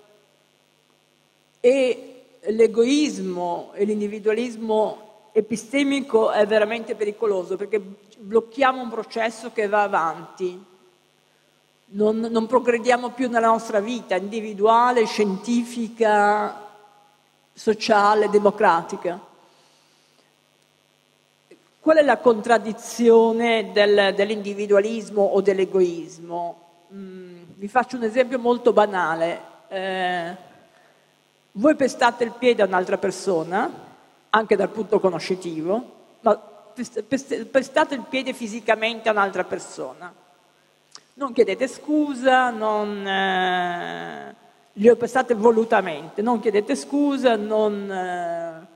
[1.59, 7.79] e l'egoismo e l'individualismo epistemico è veramente pericoloso perché
[8.17, 10.63] blocchiamo un processo che va avanti,
[11.89, 16.65] non, non progrediamo più nella nostra vita individuale, scientifica,
[17.53, 19.19] sociale, democratica.
[21.79, 26.61] Qual è la contraddizione del, dell'individualismo o dell'egoismo?
[26.93, 29.41] Mm, vi faccio un esempio molto banale.
[29.69, 30.46] Eh,
[31.57, 33.69] voi pestate il piede a un'altra persona,
[34.29, 36.39] anche dal punto conoscitivo, ma
[37.49, 40.13] pestate il piede fisicamente a un'altra persona.
[41.13, 44.35] Non chiedete scusa, non, eh,
[44.73, 48.67] li pestate volutamente, non chiedete scusa, non, eh,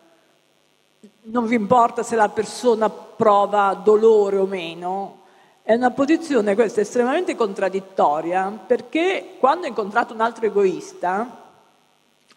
[1.24, 5.20] non vi importa se la persona prova dolore o meno.
[5.62, 11.41] È una posizione questa estremamente contraddittoria perché quando incontrate un altro egoista,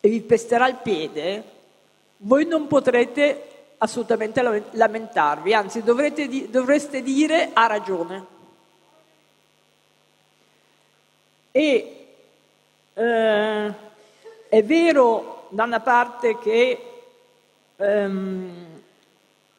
[0.04, 1.42] e vi pesterà il piede,
[2.18, 4.42] voi non potrete assolutamente
[4.72, 8.26] lamentarvi, anzi dovrete, dovreste dire ha ragione.
[11.50, 12.06] E
[12.92, 13.74] eh,
[14.46, 16.90] è vero da una parte che
[17.76, 18.66] ehm,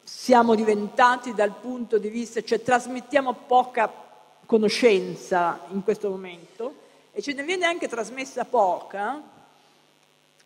[0.04, 3.92] siamo diventati dal punto di vista, cioè trasmettiamo poca
[4.46, 6.72] conoscenza in questo momento
[7.10, 9.34] e ce ne viene anche trasmessa poca,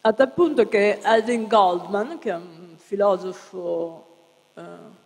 [0.03, 4.07] a tal punto che Alvin Goldman, che è un filosofo,
[4.55, 4.99] eh, non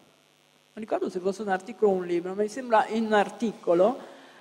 [0.74, 3.98] ricordo se fosse un articolo o un libro, ma mi sembra in un articolo,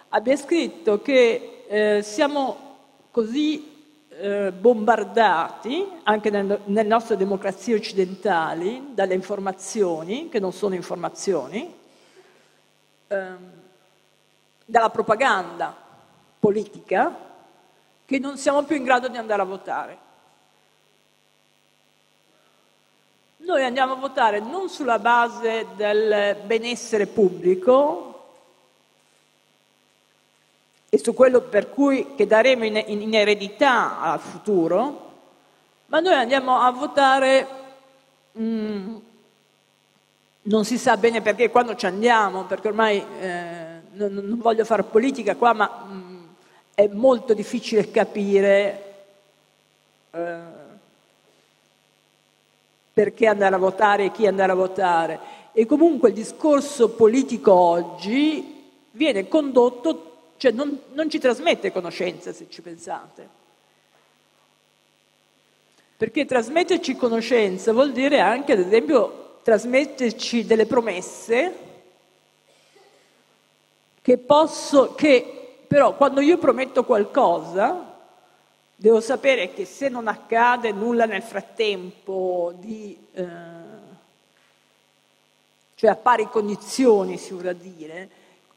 [0.10, 2.72] abbia scritto che eh, siamo
[3.10, 3.72] così
[4.10, 11.74] eh, bombardati, anche nel, nelle nostre democrazie occidentali, dalle informazioni, che non sono informazioni,
[13.08, 13.52] ehm,
[14.66, 15.76] dalla propaganda
[16.40, 17.32] politica,
[18.06, 20.03] che non siamo più in grado di andare a votare.
[23.46, 28.14] Noi andiamo a votare non sulla base del benessere pubblico,
[30.94, 35.12] e su quello per cui che daremo in, in eredità al futuro,
[35.88, 37.48] ma noi andiamo a votare,
[38.40, 38.96] mm,
[40.44, 44.84] non si sa bene perché, quando ci andiamo, perché ormai eh, non, non, voglio fare
[44.84, 46.24] politica qua, ma mm,
[46.76, 48.94] è molto difficile capire
[50.12, 50.63] eh,
[52.94, 55.20] perché andare a votare e chi andare a votare.
[55.52, 60.12] E comunque il discorso politico oggi viene condotto
[60.44, 63.42] cioè non, non ci trasmette conoscenza se ci pensate.
[65.96, 71.56] Perché trasmetterci conoscenza vuol dire anche, ad esempio, trasmetterci delle promesse
[74.02, 77.93] che posso, che però quando io prometto qualcosa,
[78.84, 83.26] devo sapere che se non accade nulla nel frattempo di, eh,
[85.76, 88.10] cioè a pari condizioni si vorrà dire,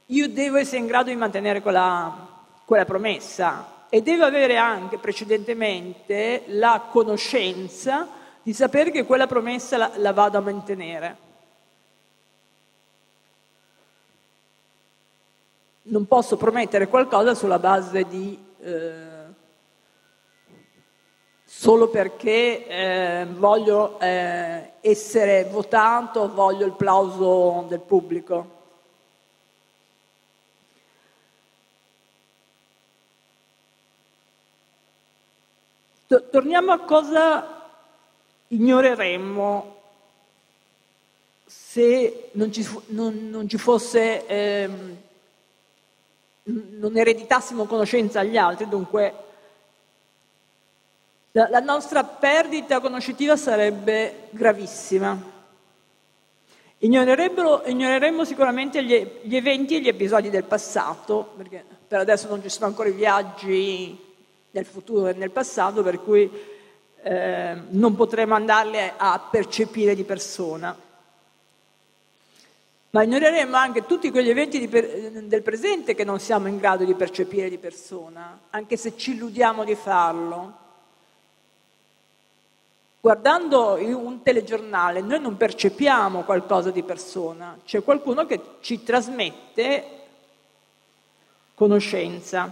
[0.07, 6.43] io devo essere in grado di mantenere quella, quella promessa e devo avere anche precedentemente
[6.47, 8.09] la conoscenza
[8.43, 11.17] di sapere che quella promessa la, la vado a mantenere.
[15.83, 19.16] Non posso promettere qualcosa sulla base di eh,
[21.59, 28.55] solo perché eh, voglio eh, essere votato, voglio il plauso del pubblico.
[36.07, 37.69] Torniamo a cosa
[38.49, 39.77] ignoreremmo
[41.47, 44.97] se non ci, non, non ci fosse, ehm,
[46.45, 49.25] non ereditassimo conoscenza agli altri, dunque
[51.37, 55.35] la, la nostra perdita conoscitiva sarebbe gravissima.
[56.79, 62.49] Ignoreremmo sicuramente gli, gli eventi e gli episodi del passato, perché per adesso non ci
[62.49, 64.03] sono ancora i viaggi
[64.51, 66.31] nel futuro e nel passato, per cui
[67.03, 70.75] eh, non potremo andarle a percepire di persona.
[72.91, 76.95] Ma ignoreremo anche tutti quegli eventi per, del presente che non siamo in grado di
[76.95, 80.65] percepire di persona, anche se ci illudiamo di farlo.
[83.07, 89.85] Guardando un telegiornale noi non percepiamo qualcosa di persona, c'è qualcuno che ci trasmette
[91.55, 92.51] conoscenza.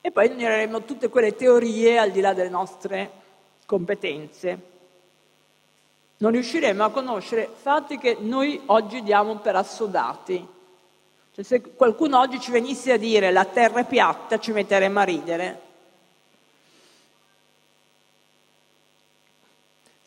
[0.00, 3.10] E poi ignoreremo tutte quelle teorie al di là delle nostre
[3.66, 4.60] competenze.
[6.16, 10.48] Non riusciremo a conoscere fatti che noi oggi diamo per assodati.
[11.34, 15.04] Cioè, se qualcuno oggi ci venisse a dire la terra è piatta, ci metteremmo a
[15.04, 15.67] ridere.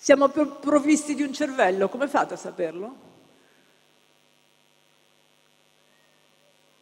[0.04, 2.96] Siamo provvisti di un cervello, come fate a saperlo?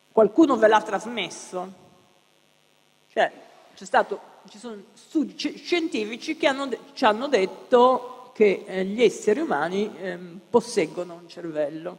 [0.09, 1.73] Qualcuno ve l'ha trasmesso?
[3.09, 3.29] Cioè,
[3.75, 9.93] stato, ci sono studi scientifici che hanno, ci hanno detto che eh, gli esseri umani
[9.97, 10.17] eh,
[10.49, 11.97] posseggono un cervello.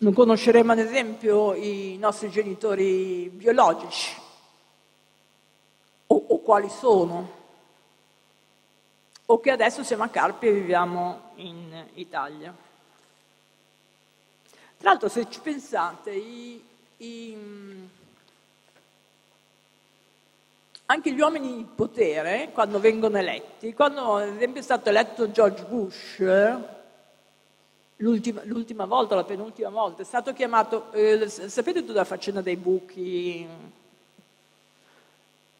[0.00, 4.14] Non conosceremo ad esempio i nostri genitori biologici
[6.06, 7.32] o, o quali sono,
[9.26, 12.54] o che adesso siamo a Carpi e viviamo in Italia.
[14.78, 16.64] Tra l'altro, se ci pensate, i,
[16.98, 17.36] i,
[20.86, 25.64] anche gli uomini di potere, quando vengono eletti, quando ad esempio è stato eletto George
[25.64, 26.22] Bush,
[27.98, 32.56] l'ultima, l'ultima volta, la penultima volta, è stato chiamato, eh, sapete tutta la faccenda dei
[32.56, 33.46] buchi?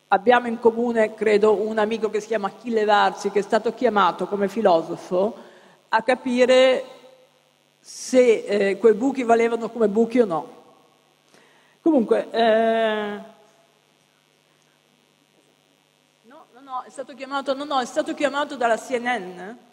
[0.08, 4.26] Abbiamo in comune, credo, un amico che si chiama Achille Varzi, che è stato chiamato
[4.26, 5.46] come filosofo
[5.90, 6.84] a capire
[7.80, 10.56] se eh, quei buchi valevano come buchi o no.
[11.82, 13.20] Comunque, eh...
[16.22, 19.66] no, no, no, è stato chiamato, no, no, è stato chiamato dalla CNN.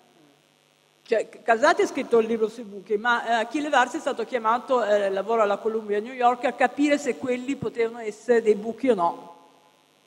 [1.08, 4.84] Cioè, Casati ha scritto il libro sui buchi, ma eh, Achille Varsi è stato chiamato,
[4.84, 8.96] eh, lavora alla Columbia New York, a capire se quelli potevano essere dei buchi o
[8.96, 9.36] no.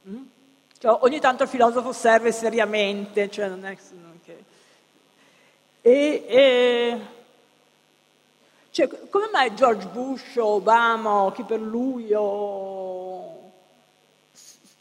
[0.08, 0.22] Mm?
[0.76, 3.76] Cioè, ogni tanto il filosofo serve seriamente, cioè non è
[4.24, 4.44] che...
[5.82, 7.00] E, e...
[8.70, 13.52] Cioè, come mai George Bush o Obama o chi per lui o...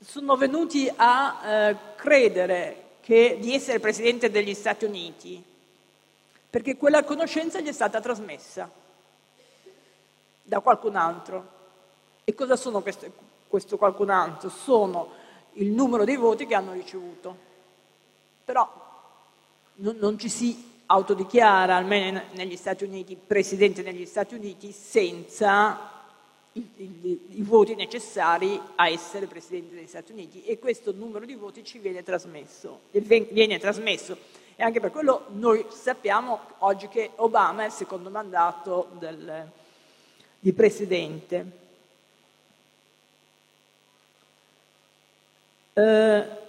[0.04, 5.56] sono venuti a eh, credere che, di essere presidente degli Stati Uniti?
[6.50, 8.70] Perché quella conoscenza gli è stata trasmessa
[10.44, 11.56] da qualcun altro.
[12.24, 13.12] E cosa sono queste,
[13.48, 14.50] questo qualcun altro?
[14.50, 15.12] Sono
[15.54, 17.46] il numero dei voti che hanno ricevuto.
[18.46, 18.70] Però
[19.76, 25.96] non, non ci si autodichiara, almeno negli Stati Uniti, presidente negli Stati Uniti, senza
[26.54, 31.36] i, i, i, voti necessari a essere presidente degli Stati Uniti e questo numero di
[31.36, 34.18] voti ci viene trasmesso, viene trasmesso.
[34.60, 39.52] E anche per quello noi sappiamo oggi che Obama è il secondo mandato del,
[40.40, 41.52] di presidente.
[45.74, 46.46] Eh.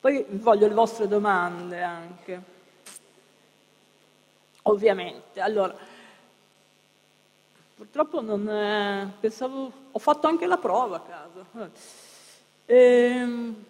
[0.00, 2.42] Poi voglio le vostre domande anche.
[4.62, 5.42] Ovviamente.
[5.42, 5.76] Allora,
[7.82, 11.70] purtroppo non è, pensavo, ho fatto anche la prova a caso.
[12.66, 13.64] Ehm,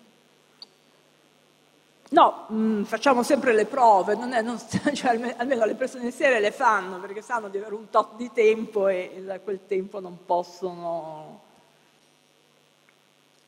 [2.10, 4.58] No, mh, mm, facciamo sempre le prove, non è, non,
[4.92, 8.86] cioè, almeno le persone serie le fanno perché sanno di avere un tot di tempo
[8.88, 11.40] e da quel tempo non possono,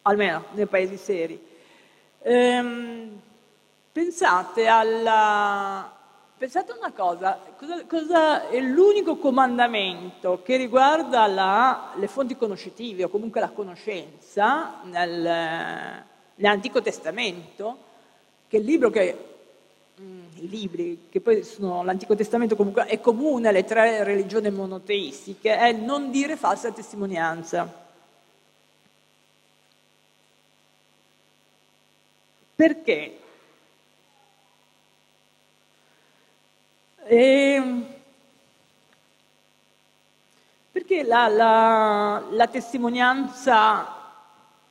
[0.01, 1.47] almeno nei paesi seri.
[2.23, 3.21] Ehm,
[3.93, 6.04] pensate alla...
[6.37, 13.09] Pensate una cosa, cosa, cosa, è l'unico comandamento che riguarda la, le fonti conoscitive o
[13.09, 16.05] comunque la conoscenza nel,
[16.35, 17.93] nell'Antico Testamento?
[18.55, 19.17] che il libro che,
[20.01, 25.57] mm, i libri, che poi sono l'Antico Testamento comunque è comune alle tre religioni monoteistiche,
[25.57, 27.83] è non dire falsa testimonianza.
[32.55, 33.19] Perché?
[37.07, 37.87] E ehm,
[40.73, 43.95] perché la, la, la testimonianza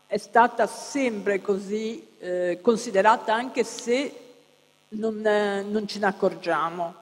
[0.08, 4.20] è stata sempre così eh, considerata anche se
[4.90, 6.96] non, eh, non, ce ne accorgiamo?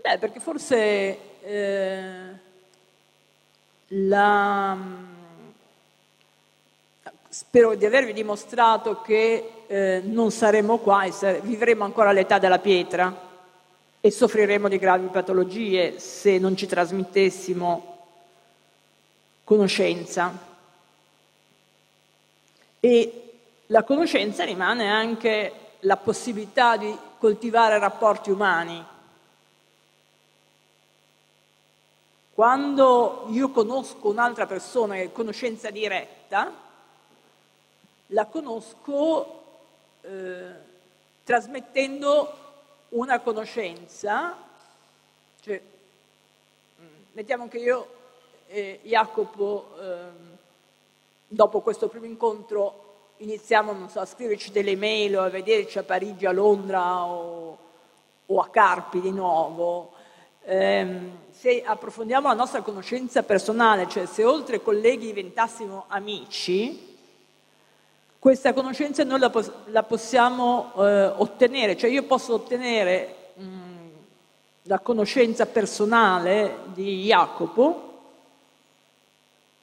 [0.00, 2.10] Beh, perché forse eh,
[3.88, 4.76] la,
[7.28, 13.26] spero di avervi dimostrato che eh, non saremo qua e vivremo ancora all'età della pietra
[14.08, 18.06] e soffriremo di gravi patologie se non ci trasmettessimo
[19.44, 20.32] conoscenza.
[22.80, 23.32] E
[23.66, 28.82] la conoscenza rimane anche la possibilità di coltivare rapporti umani.
[32.32, 36.50] Quando io conosco un'altra persona che conoscenza diretta,
[38.06, 39.42] la conosco
[40.00, 40.52] eh,
[41.24, 42.46] trasmettendo
[42.90, 44.36] una conoscenza,
[45.40, 45.60] cioè,
[46.80, 47.96] mm, mettiamo che io
[48.48, 49.96] e Jacopo eh,
[51.26, 52.86] dopo questo primo incontro
[53.18, 57.58] iniziamo so, a scriverci delle mail o a vederci a Parigi, a Londra o,
[58.24, 59.92] o a Carpi di nuovo,
[60.44, 66.87] ehm, se approfondiamo la nostra conoscenza personale, cioè se oltre colleghi diventassimo amici,
[68.18, 69.32] questa conoscenza noi la,
[69.66, 73.46] la possiamo eh, ottenere, cioè io posso ottenere mh,
[74.62, 77.88] la conoscenza personale di Jacopo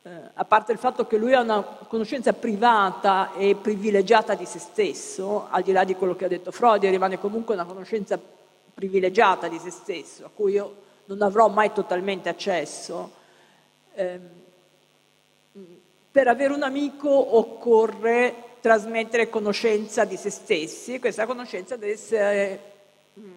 [0.08, 4.60] eh, a parte il fatto che lui ha una conoscenza privata e privilegiata di se
[4.60, 8.20] stesso, al di là di quello che ha detto Freud, rimane comunque una conoscenza
[8.72, 10.76] privilegiata di se stesso, a cui io
[11.06, 13.12] non avrò mai totalmente accesso.
[13.96, 14.20] Eh,
[16.12, 22.74] per avere un amico occorre trasmettere conoscenza di se stessi questa conoscenza deve essere...
[23.20, 23.32] Mm,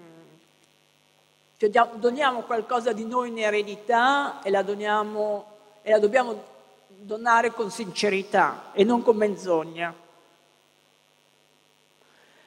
[1.59, 5.45] cioè doniamo qualcosa di noi in eredità e la, doniamo,
[5.83, 6.43] e la dobbiamo
[6.87, 9.95] donare con sincerità e non con menzogna.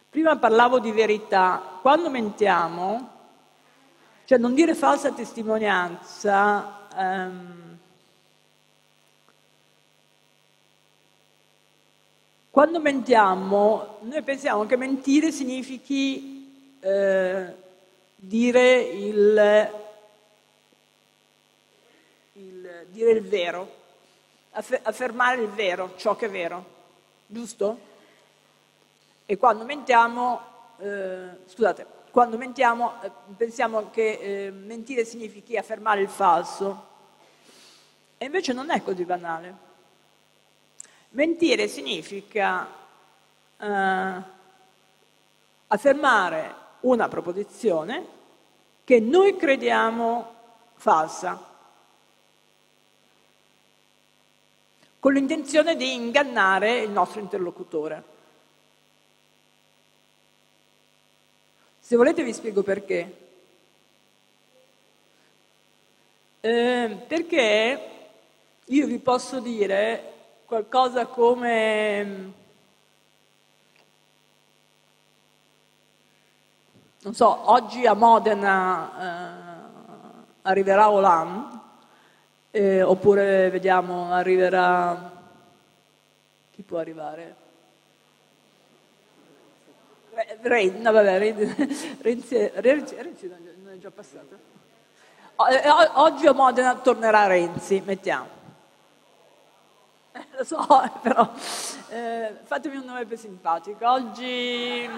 [0.10, 3.10] Prima parlavo di verità, quando mentiamo,
[4.26, 7.71] cioè non dire falsa testimonianza, ehm,
[12.52, 17.56] Quando mentiamo, noi pensiamo che mentire significhi eh,
[18.14, 19.72] dire il,
[22.34, 23.74] il, dire il vero,
[24.52, 26.66] affermare il vero, ciò che è vero,
[27.26, 27.80] giusto?
[29.26, 30.42] E quando mentiamo,
[30.80, 36.88] eh, scusate, quando mentiamo eh, pensiamo che eh, mentire significhi affermare il falso.
[38.18, 39.70] E invece non è così banale.
[41.14, 42.66] Mentire significa
[43.58, 44.22] eh,
[45.68, 48.06] affermare una proposizione
[48.86, 50.36] che noi crediamo
[50.76, 51.50] falsa,
[55.00, 58.04] con l'intenzione di ingannare il nostro interlocutore.
[61.80, 63.18] Se volete vi spiego perché.
[66.40, 67.90] Eh, perché
[68.64, 70.21] io vi posso dire
[70.52, 72.34] qualcosa come
[77.04, 81.58] non so, oggi a Modena eh, arriverà Hollande,
[82.52, 85.12] eh, oppure vediamo arriverà
[86.52, 87.36] chi può arrivare?
[90.42, 93.28] Renzi, no, vabbè, Renzi, Renzi, Renzi,
[93.64, 94.38] non è già passato?
[95.50, 98.41] Eh, oggi a Modena tornerà Renzi, mettiamo.
[100.14, 100.68] Eh, lo so,
[101.02, 101.32] però
[101.90, 103.90] eh, fatemi un nome più simpatico.
[103.90, 104.90] Oggi,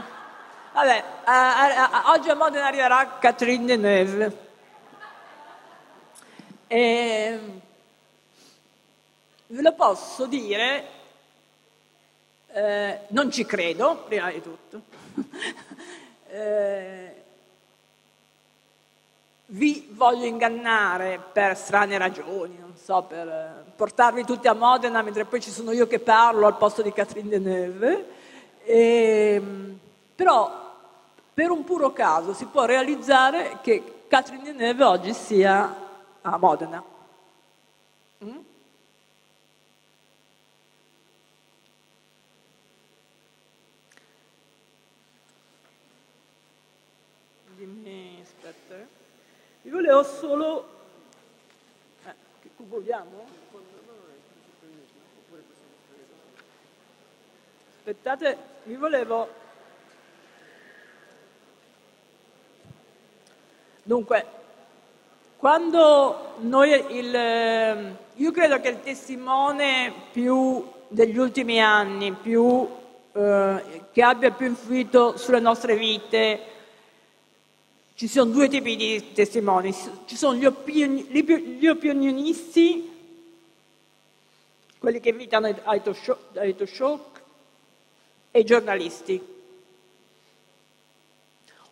[0.73, 4.37] vabbè, eh, oggi a Modena arriverà Catherine Deneuve.
[6.65, 7.39] E,
[9.45, 10.87] ve lo posso dire,
[12.47, 14.81] eh, non ci credo, prima di tutto.
[16.29, 17.12] eh,
[19.53, 25.25] vi voglio ingannare per strane ragioni, non so, per eh, portarvi tutti a Modena mentre
[25.25, 28.05] poi ci sono io che parlo al posto di Catherine Deneuve.
[28.63, 29.79] E, ehm,
[30.15, 30.61] però
[31.33, 35.75] per un puro caso si può realizzare che Catherine Deneuve oggi sia
[36.21, 36.83] a Modena.
[38.23, 38.37] Mm?
[49.73, 50.67] Io volevo solo...
[52.05, 52.13] Eh,
[52.43, 53.25] che vogliamo?
[57.77, 59.27] Aspettate, vi volevo...
[63.81, 64.25] Dunque,
[65.37, 67.95] quando noi il...
[68.13, 72.69] Io credo che il testimone più degli ultimi anni, più,
[73.11, 76.52] eh, che abbia più influito sulle nostre vite,
[77.95, 79.73] ci sono due tipi di testimoni,
[80.05, 82.91] ci sono gli, opinioni, gli opinionisti,
[84.79, 87.11] quelli che invitano ai talk show,
[88.31, 89.21] e i giornalisti.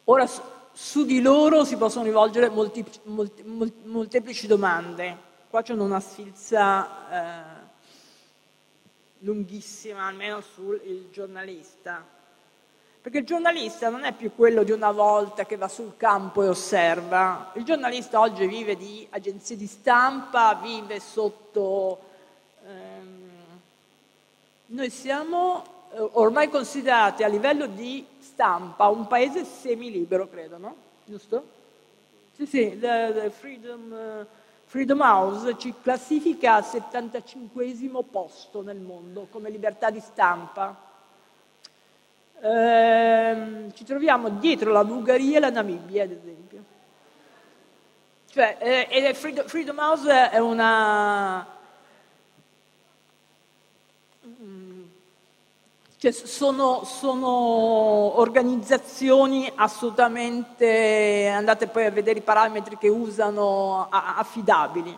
[0.05, 0.29] Ora
[0.73, 5.29] su di loro si possono rivolgere molti, molti, molteplici domande.
[5.49, 7.69] Qua c'è una sfilza eh,
[9.19, 12.19] lunghissima, almeno sul giornalista.
[13.01, 16.47] Perché il giornalista non è più quello di una volta che va sul campo e
[16.47, 17.51] osserva.
[17.55, 21.99] Il giornalista oggi vive di agenzie di stampa, vive sotto...
[22.63, 23.29] Ehm,
[24.67, 30.75] noi siamo eh, ormai considerati a livello di stampa un paese semilibero, credo, no?
[31.03, 31.43] Giusto?
[32.35, 34.25] Sì, sì, the, the Freedom, uh,
[34.65, 37.65] Freedom House ci classifica al 75
[38.11, 40.89] posto nel mondo come libertà di stampa
[42.41, 46.63] ehm, ci troviamo dietro la Bulgaria e la Namibia, ad esempio.
[48.31, 51.45] Cioè, eh, Freedom, House è una...
[54.25, 54.83] Mm,
[55.97, 57.27] cioè, sono, sono,
[58.19, 64.97] organizzazioni assolutamente, andate poi a vedere i parametri che usano, affidabili.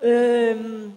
[0.00, 0.96] Ehm,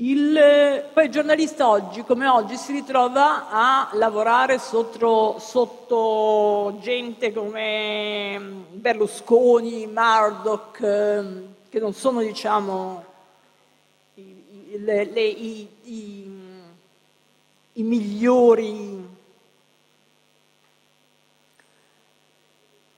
[0.00, 8.38] Il, poi il giornalista oggi, come oggi, si ritrova a lavorare sotto, sotto gente come
[8.70, 13.04] Berlusconi, Murdoch, ehm, che non sono, diciamo,
[14.14, 16.30] i, le, le, i, i,
[17.72, 19.04] i migliori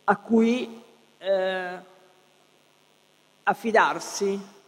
[0.04, 0.82] a cui
[1.16, 1.78] eh,
[3.44, 4.58] affidarsi.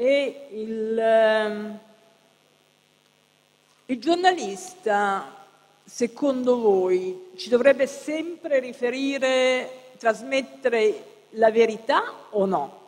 [0.00, 1.78] E il, ehm,
[3.84, 5.44] il giornalista
[5.84, 12.78] secondo voi, ci dovrebbe sempre riferire, trasmettere la verità o no?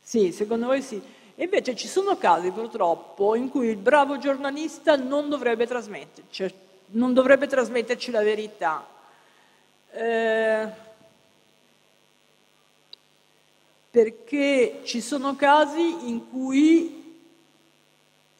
[0.00, 1.02] Sì, secondo voi sì.
[1.34, 6.54] Invece ci sono casi purtroppo in cui il bravo giornalista non dovrebbe trasmetterci,
[6.90, 8.86] non dovrebbe trasmetterci la verità.
[9.90, 10.85] Eh,
[13.96, 17.24] perché ci sono casi in cui,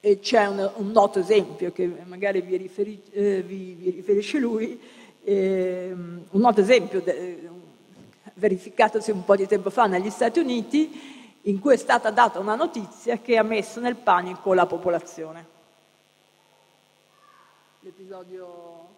[0.01, 4.79] e c'è un, un noto esempio che magari vi, riferi, eh, vi, vi riferisce lui,
[5.25, 7.49] eh, un noto esempio de,
[8.35, 12.55] verificatosi un po' di tempo fa negli Stati Uniti, in cui è stata data una
[12.55, 15.47] notizia che ha messo nel panico la popolazione.
[17.81, 18.89] L'episodio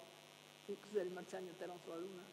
[0.91, 2.27] del marziano terra sulla luna?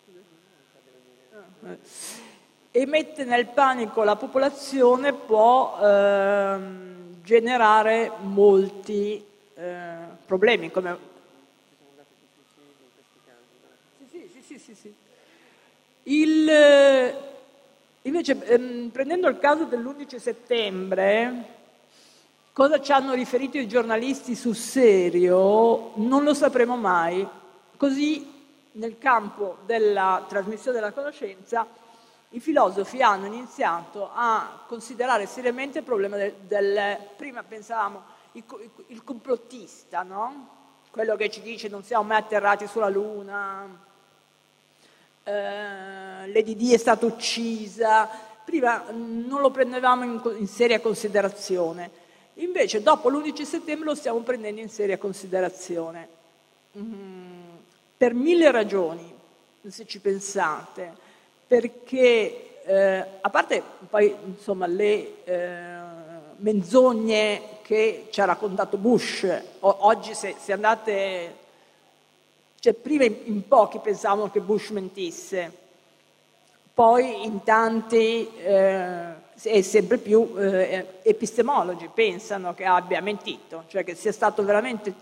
[2.78, 9.96] E mette nel panico la popolazione può ehm, generare molti eh,
[10.26, 10.70] problemi.
[10.72, 10.98] Come...
[14.12, 14.94] Sì, sì, sì.
[16.04, 16.50] Il,
[18.02, 21.44] Invece, ehm, prendendo il caso dell'11 settembre,
[22.52, 27.26] cosa ci hanno riferito i giornalisti sul serio non lo sapremo mai.
[27.78, 28.30] Così,
[28.74, 31.66] nel campo della trasmissione della conoscenza,
[32.30, 38.04] i filosofi hanno iniziato a considerare seriamente il problema del, del prima pensavamo
[38.34, 38.44] il,
[38.88, 40.50] il complottista, no?
[40.92, 43.68] quello che ci dice non siamo mai atterrati sulla Luna,
[45.24, 48.08] eh, Lady Di è stata uccisa,
[48.44, 51.90] prima non lo prendevamo in, in seria considerazione,
[52.36, 56.08] invece dopo l'11 settembre lo stiamo prendendo in seria considerazione.
[56.78, 57.50] Mm,
[57.98, 59.14] per mille ragioni,
[59.68, 61.04] se ci pensate,
[61.48, 65.68] perché eh, a parte poi insomma le eh,
[66.38, 69.26] menzogne che ci ha raccontato Bush,
[69.60, 71.44] o, oggi se, se andate
[72.60, 75.64] cioè, prima in pochi pensavano che Bush mentisse,
[76.74, 84.12] poi in tanti eh, sempre più eh, epistemologi pensano che abbia mentito, cioè che sia
[84.12, 84.94] stato veramente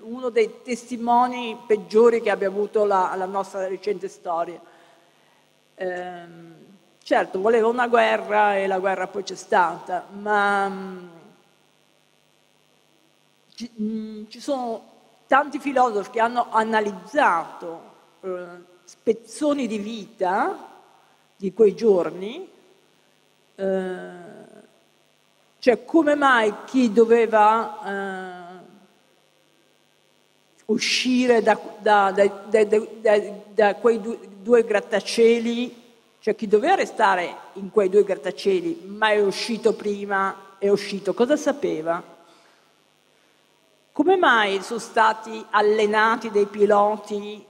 [0.00, 4.60] uno dei testimoni peggiori che abbia avuto la, la nostra recente storia.
[5.76, 6.24] Eh,
[7.02, 11.10] certo, voleva una guerra e la guerra poi c'è stata, ma mh,
[13.54, 14.92] ci, mh, ci sono
[15.26, 18.46] tanti filosofi che hanno analizzato eh,
[18.84, 20.72] spezzoni di vita
[21.36, 22.48] di quei giorni,
[23.56, 24.12] eh,
[25.58, 28.43] cioè come mai chi doveva eh,
[30.66, 32.64] uscire da, da, da,
[33.48, 35.82] da, quei due, due grattacieli,
[36.20, 41.36] cioè chi doveva restare in quei due grattacieli, ma è uscito prima, è uscito, cosa
[41.36, 42.02] sapeva?
[43.92, 47.44] Come mai sono stati allenati dei piloti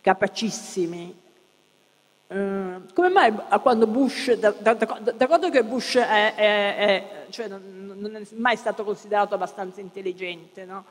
[0.00, 1.18] capacissimi?
[2.28, 4.52] Uh, come mai quando Bush, da,
[5.26, 10.64] quando che Bush è, è, è, cioè non, non, è mai stato considerato abbastanza intelligente,
[10.64, 10.84] no?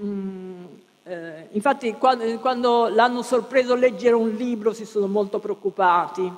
[0.00, 0.64] Mm,
[1.04, 6.30] eh, infatti quando, quando, l'hanno sorpreso a leggere un libro si sono molto preoccupati.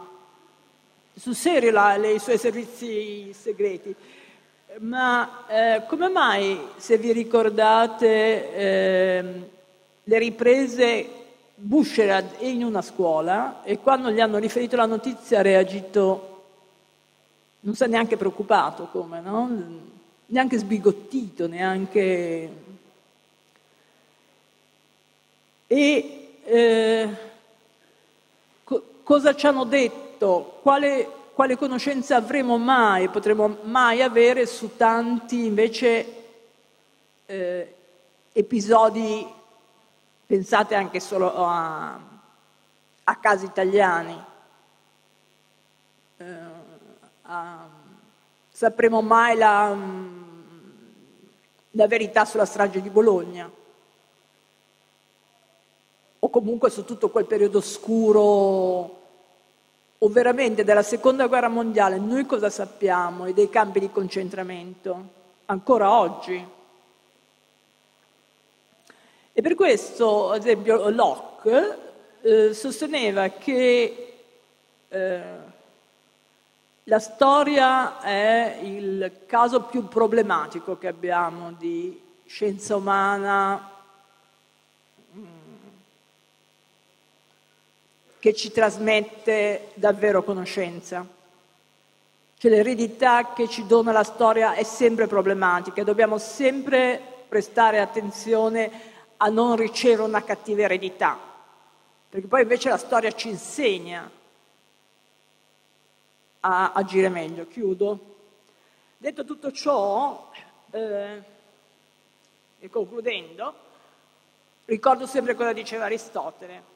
[1.15, 3.95] Sul serio la, le, i suoi servizi segreti.
[4.79, 9.25] Ma eh, come mai, se vi ricordate, eh,
[10.05, 11.09] le riprese
[11.57, 16.45] Bush era in una scuola e quando gli hanno riferito la notizia ha reagito,
[17.61, 19.51] non si è neanche preoccupato come, no?
[20.27, 22.69] Neanche sbigottito, neanche...
[25.73, 27.17] E eh,
[28.65, 30.59] co- cosa ci hanno detto?
[30.63, 36.25] Quale quale conoscenza avremo mai, potremo mai avere su tanti invece
[37.25, 37.75] eh,
[38.31, 39.27] episodi,
[40.27, 41.99] pensate anche solo a,
[43.05, 44.25] a casi italiani.
[46.19, 46.35] Eh,
[47.23, 47.67] a,
[48.51, 49.75] sapremo mai la,
[51.71, 53.51] la verità sulla strage di Bologna
[56.23, 58.99] o comunque su tutto quel periodo oscuro
[60.03, 65.93] o veramente della seconda guerra mondiale noi cosa sappiamo e dei campi di concentramento ancora
[65.93, 66.47] oggi.
[69.33, 71.79] E per questo, ad esempio, Locke
[72.21, 74.15] eh, sosteneva che
[74.89, 75.23] eh,
[76.85, 83.80] la storia è il caso più problematico che abbiamo di scienza umana
[88.21, 91.05] che ci trasmette davvero conoscenza.
[92.37, 99.29] Cioè l'eredità che ci dona la storia è sempre problematica, dobbiamo sempre prestare attenzione a
[99.29, 101.19] non ricevere una cattiva eredità,
[102.09, 104.11] perché poi invece la storia ci insegna
[106.41, 107.47] a agire meglio.
[107.47, 107.99] Chiudo.
[108.97, 110.31] Detto tutto ciò,
[110.71, 111.23] eh,
[112.59, 113.55] e concludendo,
[114.67, 116.70] ricordo sempre cosa diceva Aristotele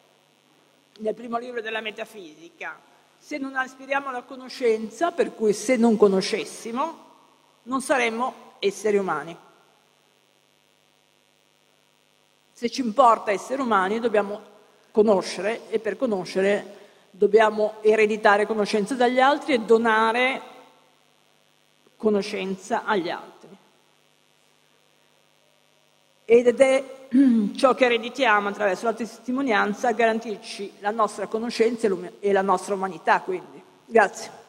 [0.99, 2.79] nel primo libro della metafisica.
[3.19, 7.03] Se non aspiriamo alla conoscenza, per cui se non conoscessimo,
[7.63, 9.37] non saremmo esseri umani.
[12.53, 14.53] Se ci importa essere umani dobbiamo
[14.91, 20.43] conoscere e per conoscere dobbiamo ereditare conoscenza dagli altri e donare
[21.97, 23.57] conoscenza agli altri.
[26.27, 27.04] Ed è
[27.55, 31.89] ciò che ereditiamo attraverso la testimonianza a garantirci la nostra conoscenza
[32.21, 33.63] e la nostra umanità, quindi.
[33.87, 34.44] Grazie.